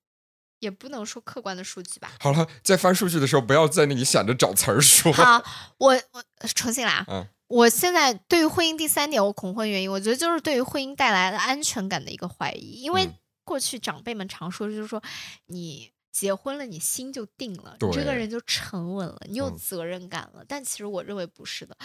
[0.59, 2.11] 也不能说客观的数据吧。
[2.19, 5.11] 好了，在翻数据的时候，不要在那里想着找词儿说。
[5.13, 5.43] 好，
[5.77, 6.23] 我我
[6.55, 7.05] 重新来啊。
[7.07, 12.81] 嗯，我现在对于婚姻第三点，我恐婚原因，我觉得就是对于婚姻带来的安全感的一个怀疑。
[12.81, 13.09] 因为
[13.43, 15.01] 过去长辈们常说，就是说
[15.45, 20.43] 你结婚了，你心就定了，你这个人就沉稳了，你有责任感了。
[20.47, 21.77] 但其实我认为不是的，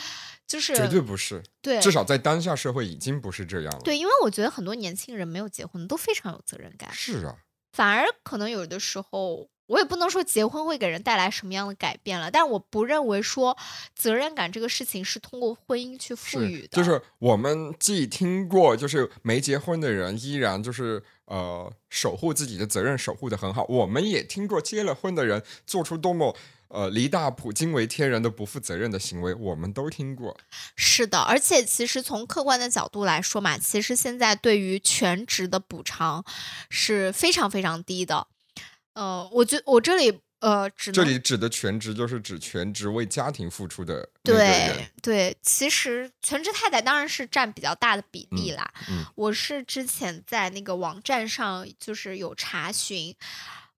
[0.46, 1.42] 就是绝对不是。
[1.60, 3.80] 对，至少在当下社会已经不是这样了。
[3.84, 6.90] 对，因为我觉得很多年轻人没有结婚都非常有责任感。
[6.92, 7.36] 是啊。
[7.72, 13.56] 反而可能有的时候，我也不能说结婚会给人带来什么样的改变了，但我不认为说
[13.94, 16.68] 责任感这个事情是通过婚姻去赋予的。
[16.68, 23.64] 就是我们既听过，就是没结婚的人依然就是呃守护自己的责任，守护的很好。
[23.68, 26.36] 我们也听过结了婚的人做出多么
[26.72, 30.36] 呃“离大谱惊为天人”的不负责任的行为，我们都听过。
[30.74, 36.24] 是的，而且其实从客观的角度来说嘛，其实现在对于全职的补偿
[36.68, 38.26] 是非常非常低的。
[38.94, 40.20] 呃，我觉我这里。
[40.42, 48.68] 呃，指这里指的全职就是指全职为家庭付出的对对，其实全职太太当然是占比较大的比例啦。
[48.88, 53.14] 嗯，我是之前在那个网站上就是有查询，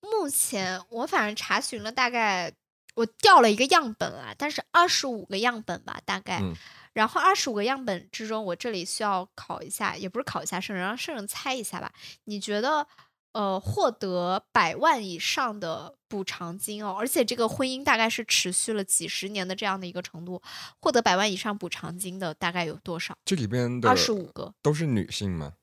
[0.01, 2.51] 目前我反正查询了大概
[2.95, 6.41] 我调了一个样本啊，但是二十五个样本吧，大概。
[6.41, 6.55] 嗯。
[6.93, 11.93] 然后二十五个样本之中，我这里需要考一下，也不是考一下圣人，让圣人猜一下吧。
[12.25, 12.87] 你觉得？
[13.35, 20.41] 呃，获得百万以上的补偿金哦，而且这个婚姻大概是持续了几十年的这样的一个程度，
[20.81, 23.19] 获得百万以上补偿金的大概有多少？
[23.25, 25.55] 这里边的二十五个都是女性吗？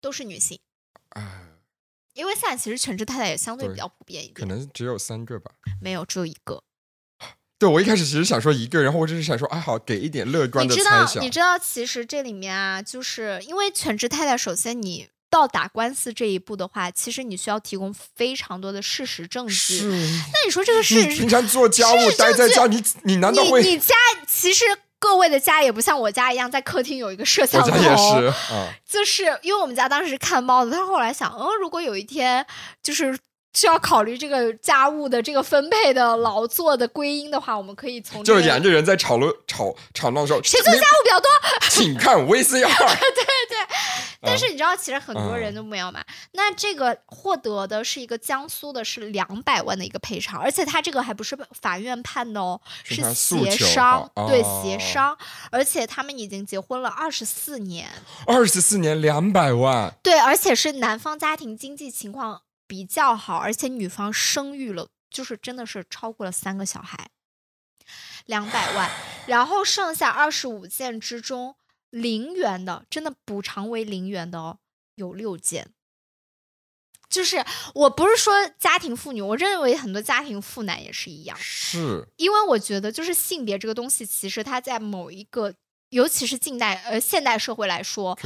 [0.00, 0.58] 都是女性
[1.10, 1.49] 啊，
[2.20, 5.50] 因为现在其实全职太太也相对比较普遍一点，可能只有三个吧？
[5.80, 6.62] 没有，只有一个。
[7.58, 11.02] 对，我一开始其实想说一个，然后我只是想说，哎，好，给一点乐观的猜想。
[11.02, 15.08] 你知道，你知道，其实这里面啊，就是因为全职太太，首先你。
[15.32, 19.78] 到打官司这一步的话，其实你需要提供非常多的事实证据。
[19.84, 23.62] 那你说这个事实，平常做家务待在家，你你难道会？
[23.62, 23.94] 你家
[24.26, 24.64] 其实
[25.00, 27.66] 各位的家也不像我家一样，在客厅有一个摄像头。
[27.68, 28.32] 我家也是，
[28.86, 32.46] 就是因为我们家当时是看猫的，但是后来想，嗯，如果有一天
[32.82, 33.18] 就是。
[33.52, 41.28] 需要考虑这个家务的这个分配的劳作的归因的话，我们可以从就是沿着人在吵了吵吵闹的时候，谁做家务比较多？
[41.68, 42.60] 请看 VCR。
[42.62, 43.58] 对对，
[44.20, 46.04] 但是你知道，其实很多人都没有买。
[46.32, 55.16] 那这个获得的是一个江苏的，是两百万的一个赔偿，而且他这个还不是法院判的哦，是协商，对协商，
[55.50, 57.88] 而且他们已经结婚了二十四年，
[58.26, 62.42] 二十四年两百万，对，而且是男方家庭经济情况。
[62.70, 67.08] 比较好，而且女方生育了，就是真的是超过了三个小孩，
[68.26, 68.88] 两百万，
[69.26, 71.56] 然后剩下二十五件之中
[71.90, 74.58] 零元的，真的补偿为零元的哦，
[74.94, 75.68] 有六件。
[77.08, 77.44] 就是
[77.74, 85.54] 我不是说家庭妇女，我认为很多家庭妇男也是一样，是因为我觉得就是性别这个东西，其实它在某一个。
[85.90, 88.16] 尤其是近代呃现代社会来说，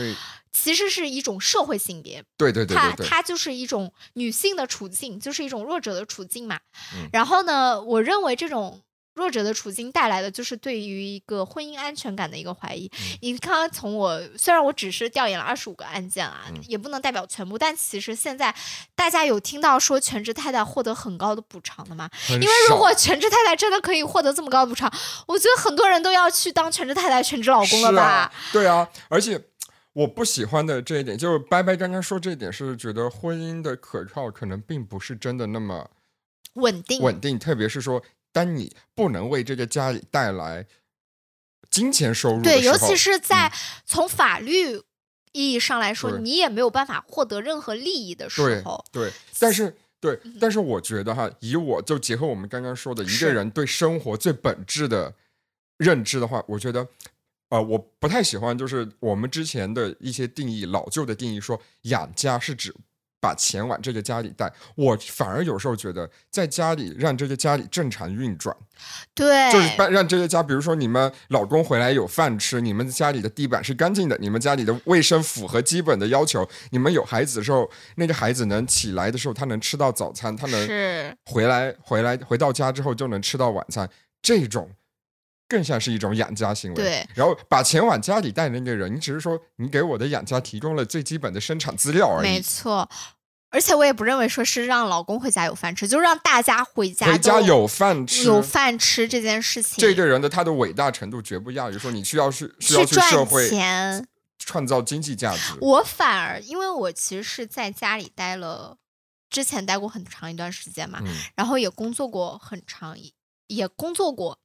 [0.53, 6.61] 其实是一种社会性别，对对对，它它就是一种女性的处境，就是一种弱者的处境嘛。
[6.95, 8.83] 嗯，然后呢，我认为这种。
[9.15, 12.91] 弱者的处境带来的就是对于一个婚姻安全感的一个怀疑。
[13.21, 18.55] 你刚刚，从我虽然我只是调研了二十五个案件啊，也不能代表全部，但其实现在
[18.95, 22.11] 大家有听到说全职太太获得很高的补偿的吗？
[22.29, 24.93] 因为如果全职太太真的可以获得这么高的补偿，
[25.27, 28.33] 我觉得很多人都要去当全职太太、全职老公了吧？
[28.53, 29.41] 对啊，而且
[29.93, 35.89] 我不喜欢的这一点，就是拜拜刚刚说这一点，是觉得婚姻的可靠可能并不是真的那么
[36.55, 38.03] 稳定，稳定，特别是说。
[38.35, 40.67] 当你不能为这个家里带来
[41.71, 43.53] 金钱收入，对，尤其是在
[43.87, 44.83] 从法律
[45.31, 49.13] 意义上来说，你也没有办法获得任何利益的时候，对。
[49.39, 55.15] 但是，对，但是我觉得哈，以我就结合我们刚刚说的一个人对生活最本质的
[55.79, 56.85] 认知的话，我觉得，
[57.51, 62.75] 呃，我不太喜欢就是我们之前的一些定义，老旧的定义说养家是指。
[63.25, 68.55] 把钱往这个家里带，我反而有时候觉得，在家里让这个家里正常运转，
[69.15, 83.89] 对，就是让让这个家，比如说你们老公回来有饭吃，你们家里的地板是干净的，你们家里的卫生符合基本的要求，你们有孩子的时候，那个孩子能起来的时候，他能吃到早餐，他能回来回来回到家之后就能吃到晚餐，
[84.21, 84.69] 这种。
[85.49, 86.77] 更像是一种养家行为。
[86.77, 92.29] 对，然后把钱往家里带的那个人，你只是说你给我的养家提供了最基本的生产资料而已。
[92.29, 92.89] 没错，
[93.51, 99.77] 而且我也不认为说是让老公回家有饭吃，就让大家回家回家有饭吃，有饭吃这件事情。
[99.79, 104.07] 这个人的他的伟大程度绝不亚于说你需要去需要去社会钱
[104.39, 105.55] 创造经济价值。
[105.61, 108.77] 我反而因为我其实是在家里待了，
[109.31, 110.99] 之前待过很长一段时间嘛，
[111.37, 112.97] 然后也工作过很长，
[113.47, 114.39] 也工作过。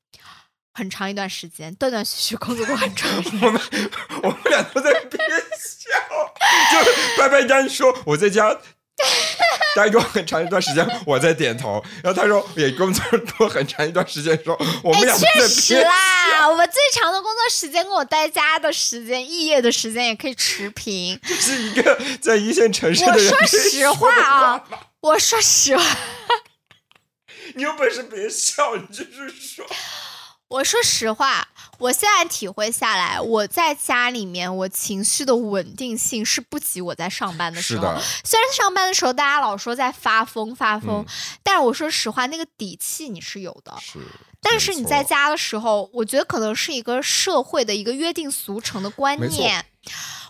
[0.80, 3.12] 很长一段时间，断断续续工作过很长。
[3.42, 3.62] 我们
[4.24, 5.20] 我们俩都在憋
[5.60, 5.90] 笑，
[6.72, 8.58] 就拜拜丹说我在家
[9.76, 11.84] 待过很长一段时间，我在点头。
[12.02, 13.04] 然后他说也工作
[13.38, 21.20] 过很长一段时间，说我们俩确实啦，我们最长的工作时间跟我待家的时间、肄业的时间也可以持平。
[21.26, 23.30] 是一个在一线城市的人。
[23.30, 24.64] 我说实话啊，
[25.02, 25.84] 我说实话，
[27.56, 29.66] 你有本事别笑，你就是说。
[30.50, 31.48] 我说实话，
[31.78, 37.84] 我现在体会下来，我在家里面，我情绪的稳定性是不及我在上班的时候。
[38.24, 41.06] 虽然上班的时候大家老说在发疯发疯，
[41.44, 43.74] 但是我说实话，那个底气你是有的。
[43.80, 44.00] 是。
[44.42, 49.64] 但是你在家的时候，我觉得可能是一个社会的一个约定俗成的观念。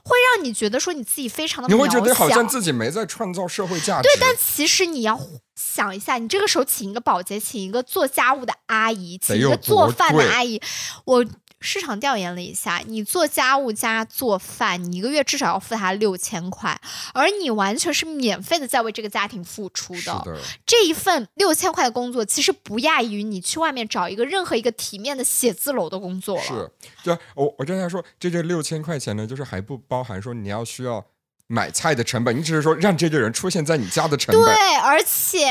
[0.03, 4.03] 会让你觉得说你自己非常的你会觉得好像自己没在创造社会价值。
[4.03, 5.19] 对，但其实你要
[5.55, 10.61] 想一下，你这个时候请一个保洁，请一个做家务的阿姨，请一个做饭的阿姨，
[11.05, 11.25] 我。
[11.61, 16.79] 市场调研了一下，你做家务加做饭，你一个月至少要付他六千块，
[17.13, 20.39] 而你完全是免费的在为这个家庭付出的。
[20.65, 26.43] 这一份六千块的工作，其实不亚于你去外面找一个任何一个体面的写字楼的工作了。
[26.43, 26.71] 是，
[27.03, 31.05] 对，我我刚才说，这这六千块钱呢，就是还不包含说你要需要
[31.47, 34.43] 买菜的成本，你只是说让这个人出现在你家的成本。
[34.45, 35.49] 对，而且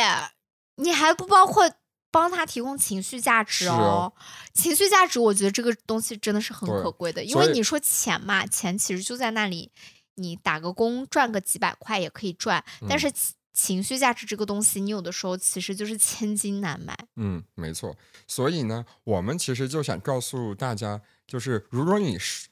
[0.77, 1.71] 你还不包括。
[2.11, 4.13] 帮他提供情绪价值哦，
[4.55, 9.71] 情绪价值，我觉得这个东西真的是很可贵的，因为你说钱嘛，钱其实就在那里，
[10.15, 13.13] 你打个工赚个几百块也可以赚，但是
[13.53, 16.97] 情绪价值这个东西，你有的时候其实就是千金难买。
[17.17, 17.95] 嗯，没错。
[18.27, 22.49] 所以呢，我们其实就想告诉大家，就是如果你是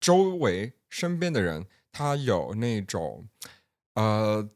[0.00, 3.28] 周围身边的人，他有那种
[3.94, 4.48] 呃。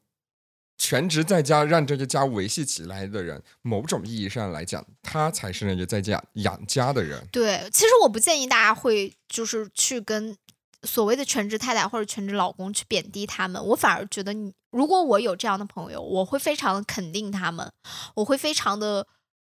[0.78, 7.26] 全职在家让这个家维系起来的人，某种意义上来讲，他才是那个在家养家的人。
[7.32, 10.36] 对，其实我不建议大家会就是去跟
[10.82, 13.64] 所谓的全职太太或者全职老公去贬低他们。
[13.66, 17.72] 我反而觉得，你如果我有这样的朋友，我会非常肯定他们，
[18.14, 19.06] 我会非常的。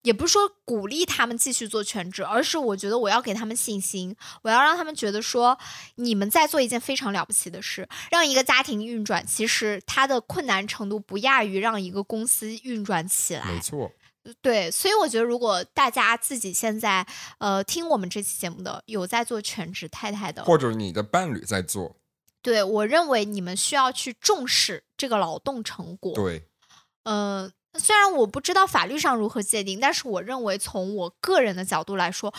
[0.08, 5.58] 也不是说鼓励他们继续做全职，而是我觉得我要给他们信心，我要让他们觉得说
[5.96, 13.44] 你们在做一件非常了不起的事，让一个家庭运转，其实它的困难程度不亚于让一个公司运转起来。
[13.52, 13.92] 没错，
[14.42, 17.06] 对，所以我觉得如果大家自己现在
[17.40, 21.98] 呃听我们这期节目的有在做全职太太的，或者你的伴侣在做，
[22.42, 26.14] 对我认为你们需要去重视这个劳动成果。
[26.14, 26.48] 对，
[27.04, 27.52] 嗯。
[27.80, 32.34] 虽然我不知道法律上如何界定，但是我认为从我个人的角度来说，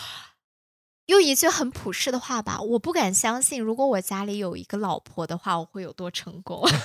[1.06, 6.62] 用一句很普世的话吧，我不敢相信，如果我家里有一个老婆的话，我会有多成功。
[6.68, 6.82] 就是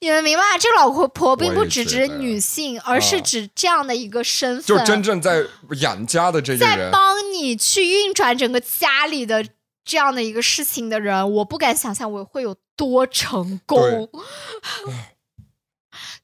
[0.00, 5.44] 你们明白，这个老婆婆并不只指女性，而是指这样的一个身份，就真正在
[5.80, 9.44] 养家的这个人，在帮你去运转整个家里的
[9.84, 14.08] 这样的一个事情的人，我不敢想象我会有多成功。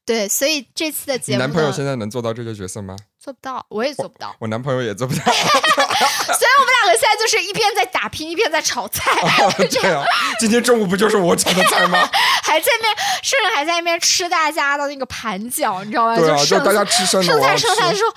[0.08, 2.96] 对，所以这次的节目，男朋友现在能做到这个角色吗？
[3.18, 5.20] 做不到，我也做不到，我男朋友也做不到。
[5.28, 9.12] 所以我们两个现在就是一边在打拼，一边在炒菜。
[9.68, 10.02] 对啊，
[10.40, 12.08] 今天中午不就是我炒的菜吗？
[12.42, 16.16] 还在那边，甚至还在那边吃大家的那个盘脚，你知道吗？
[16.16, 18.14] 对啊，就大家吃剩菜剩菜说，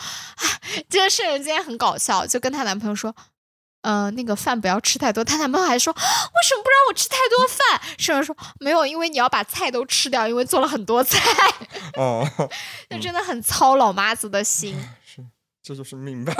[0.90, 3.14] 这个圣人今天很搞笑，就跟她男朋友说。
[3.82, 5.24] 呃，那个饭不要吃太多。
[5.24, 6.00] 他男朋友还说，为
[6.48, 7.82] 什么不让我吃太多饭？
[7.98, 11.20] 圣人说没有，因为你要把菜都吃掉，因为做了很多菜。
[11.98, 12.28] 哦，
[12.90, 14.76] 就真的很操老妈子的心。
[15.06, 15.26] 是，
[15.64, 16.34] 这就是命吧。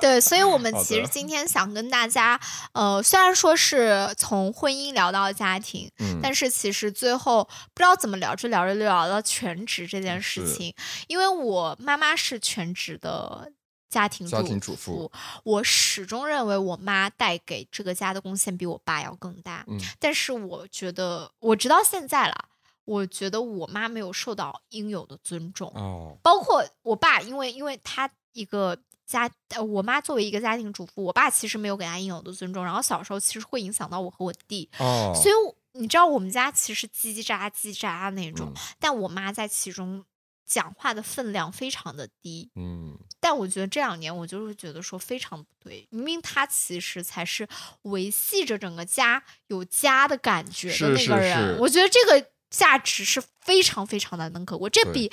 [0.00, 2.38] 对，所以我们其实今天想跟大家，
[2.72, 10.74] 呃，虽然说是从婚姻聊到家庭，嗯，但是其实最后不知道怎么聊着聊着就聊到全职这件事情，
[11.08, 13.50] 因为我妈妈是全职的。
[13.88, 14.26] 家庭
[14.60, 15.12] 主妇，
[15.44, 19.64] 我始终认为我妈带给这个家的贡献比我爸要更大。
[19.68, 22.48] 嗯，但是我觉得，我直到现在了，
[22.84, 25.70] 我觉得我妈没有受到应有的尊重。
[25.76, 29.30] 哦，包括我爸，因为因为他一个家，
[29.64, 32.64] 我妈作为一个家庭主妇，我爸其实没有给她应有的尊重。
[32.64, 34.68] 然后小时候其实会影响到我和我弟。
[34.80, 35.34] 哦，所以
[35.78, 40.04] 你知道我们家其实叽叽喳叽喳那种，但我妈在其中。
[40.44, 47.48] 讲话的分量非常的低，嗯，但我觉得这两年我就是觉得说非常不对，明明他其实才是
[47.82, 52.33] 维系着整个家有家的感觉的那个人，我觉得这个。
[52.54, 55.10] 价值是非常非常难能可贵，这比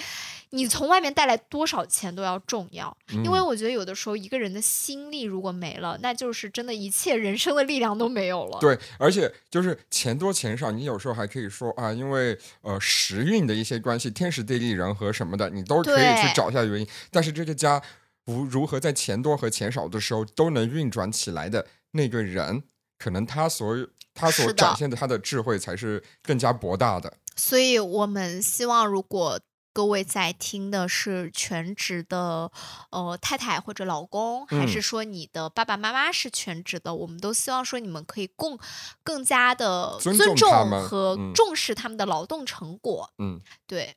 [0.52, 2.96] 你从外面带来多少钱都要重要。
[3.10, 8.60] 因为我觉得有的时候一个人的心力如果没了，那就是真的一切人生的力量都没有了。
[8.60, 16.88] 对，而且就是钱多钱少，你有时候还可以说啊，因为呃时运的一些关系，天时地利人和什么的，你都可以去找一下原因。
[17.10, 17.82] 但是这个家
[18.24, 22.62] 不如何在钱多和钱少的时候都能运转起来的那个人，
[23.00, 23.76] 可能他所
[24.22, 27.18] 他所展现的他的智慧才是更加博大的。
[27.36, 29.40] 所以我们希望，如果
[29.74, 32.52] 各位在听的是全职的
[32.92, 38.60] 呃太太或者老公，还是说你的爸爸妈妈是全职的，我们都希望说你们可以更
[39.02, 43.10] 更加的尊重和重视他们的劳动成果。
[43.18, 43.96] 嗯，对，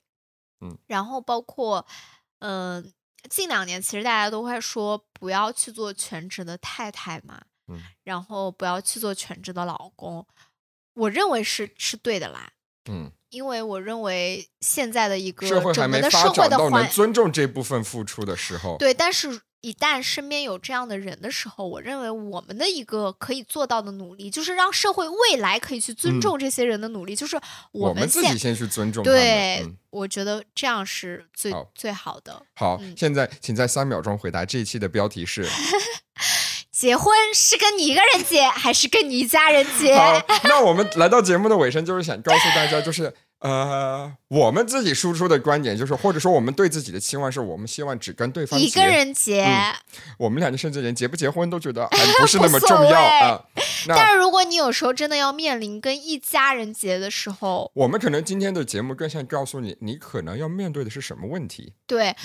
[0.60, 1.84] 嗯，然后包括
[2.38, 2.82] 呃
[3.28, 7.42] 近两年，其实大家都会说不要去做全职的太太嘛。
[8.02, 10.26] 然后不要去做全职的老公，
[10.94, 12.52] 我认为是是对的啦。
[12.90, 19.40] 嗯，因为我认为现在的一个社会还没发展到能尊重这部分付出的时候，对，但是。
[19.64, 27.40] 一旦身边有这样的人的时候，我认为我们的一个可以做到的努力，就是让社会未来可以去尊重这些人的努力，就是
[27.72, 29.02] 我们自己先去尊重。
[29.02, 32.42] 对，我觉得这样是最最好的。
[32.56, 35.48] 好，现在请在三秒钟回答这一期的标题是：
[36.84, 39.96] 结婚是跟你一个人结，还是跟你一家人结？
[39.96, 43.14] 好，那我们来到节目的尾声，就是想告诉大家，就是。
[43.40, 49.46] 呃，我们自己输出的观点就是，或者说我们对自己的期望是，我们希望只跟对方一个人结。
[50.18, 53.42] 我们两个甚至连结不结婚都觉得还不是那么重要啊。
[53.86, 61.74] 但是如果你有时候真的要面临跟一家人结的时候，我们可能今天的节目更像告诉你，你可能要面对的是什么问题。
[61.86, 62.16] 对。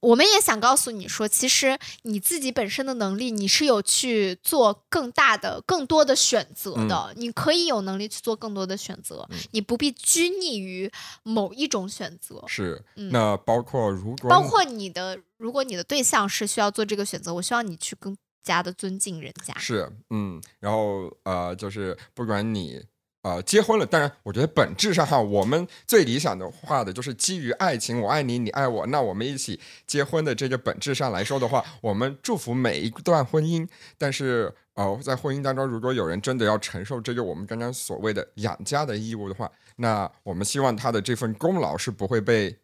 [0.00, 7.12] 我们也想告诉你说，其实你自己本身的能力，你是有去做更大的、更多的选择的。
[7.16, 10.90] 你可以有能力去做更多的选择，你不必拘泥于
[11.22, 12.42] 某一种选择。
[12.46, 19.56] 是，那包括如果包括你的，如果你的对象是需要做这个选择，我希望你去更加的尊敬人家。
[19.58, 22.82] 是，嗯，然后呃，就是不管你。
[23.22, 33.68] 呃，结婚了，当然，我觉得本质上哈，我们最理想的话的就是基于爱情，我爱你，你爱我，那我们一起结婚的这个本质上来说的话，我们祝福每一段婚姻。
[33.98, 42.56] 但是，呃，在婚姻当中，如果有人真的要承受这个我们刚刚所谓的养家的义务的话，那我们希望他的这份功劳是不会被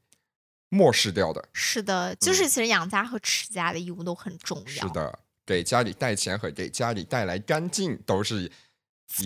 [0.70, 1.49] 漠视掉的。
[1.53, 4.65] 是的，就是其实养家和持家的义务都很重要。
[4.65, 8.51] 是的，给家里带钱和给家里带来干净都是。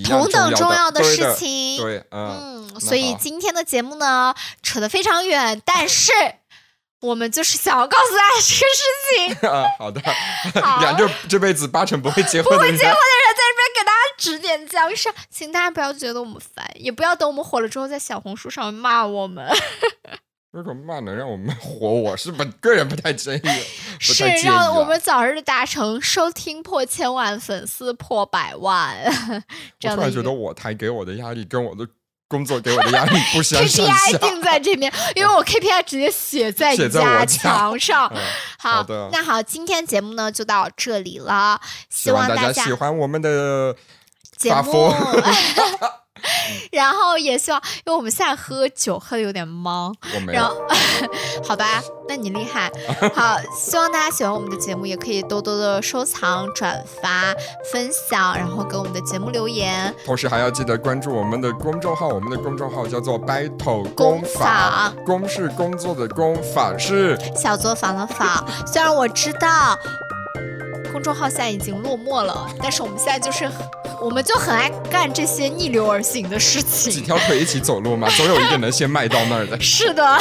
[0.05, 6.13] 同等重要的事情，对，嗯，所以今天的节目呢，扯得非常远，但是
[7.03, 9.49] 我们就是想要告诉大家这个事情。
[9.51, 9.65] 啊。
[9.79, 10.01] 好的，
[10.81, 19.49] 两个这辈子八成不会结婚、不会结婚的人在这边给大家指点江山，请大家不要觉得我们烦，也不要等我们火了之后在小红书上面骂我们。
[20.53, 23.49] 那种骂能让我们 火，我是不个人不太介意，
[24.01, 28.97] 是让我们早日达成收听破千万，粉丝破百万。
[29.85, 31.87] 我突然觉得我台给我的压力跟我的
[32.27, 33.93] 工作给我的压力不 相上下。
[33.95, 38.13] KPI 定在这边，因为我 KPI 直接写在你家墙上。
[38.59, 43.77] 好的，那好，今天节目呢就到这里了，希望大家喜欢我们的
[44.37, 44.93] 节目。
[46.73, 49.95] 然后也希望，因为我们现在喝酒喝的有点懵，
[50.29, 50.55] 然后
[51.47, 52.71] 好吧，那你厉害。
[53.15, 57.35] 好，希望大家喜欢我们的节目，也可以多多的收藏、转发、
[57.73, 59.95] 分享，然后给我们的节目留言。
[60.05, 68.45] 同时还要记得关注我们的公众号，我们的公众号叫做 Battle 工坊，工是工作的工，坊是小作坊的坊。
[68.67, 69.79] 虽然我知道。
[70.91, 73.51] 公众号现在已经落寞了，但是我们现在就是，
[74.01, 76.93] 我们就很爱干这些逆流而行的事情。
[76.93, 79.59] 几条腿一起走路嘛， 总有一个能先迈到那儿的。
[79.61, 80.19] 是的，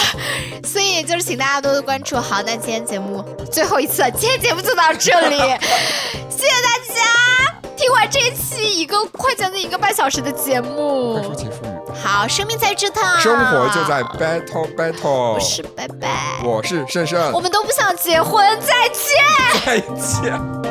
[0.63, 2.15] 所以就是请大家多多关注。
[2.17, 5.37] 好，那今天节目最后一次，今天节目就到这里，
[6.29, 11.15] 谢谢大家听完这一期一个快将近一个半小时的节目。
[11.15, 11.78] 快说结束语。
[12.01, 15.33] 好，生命在折腾，生活就在 battle battle。
[15.33, 20.68] 我是拜拜，我是胜胜，我们都不想结婚，再见，再见。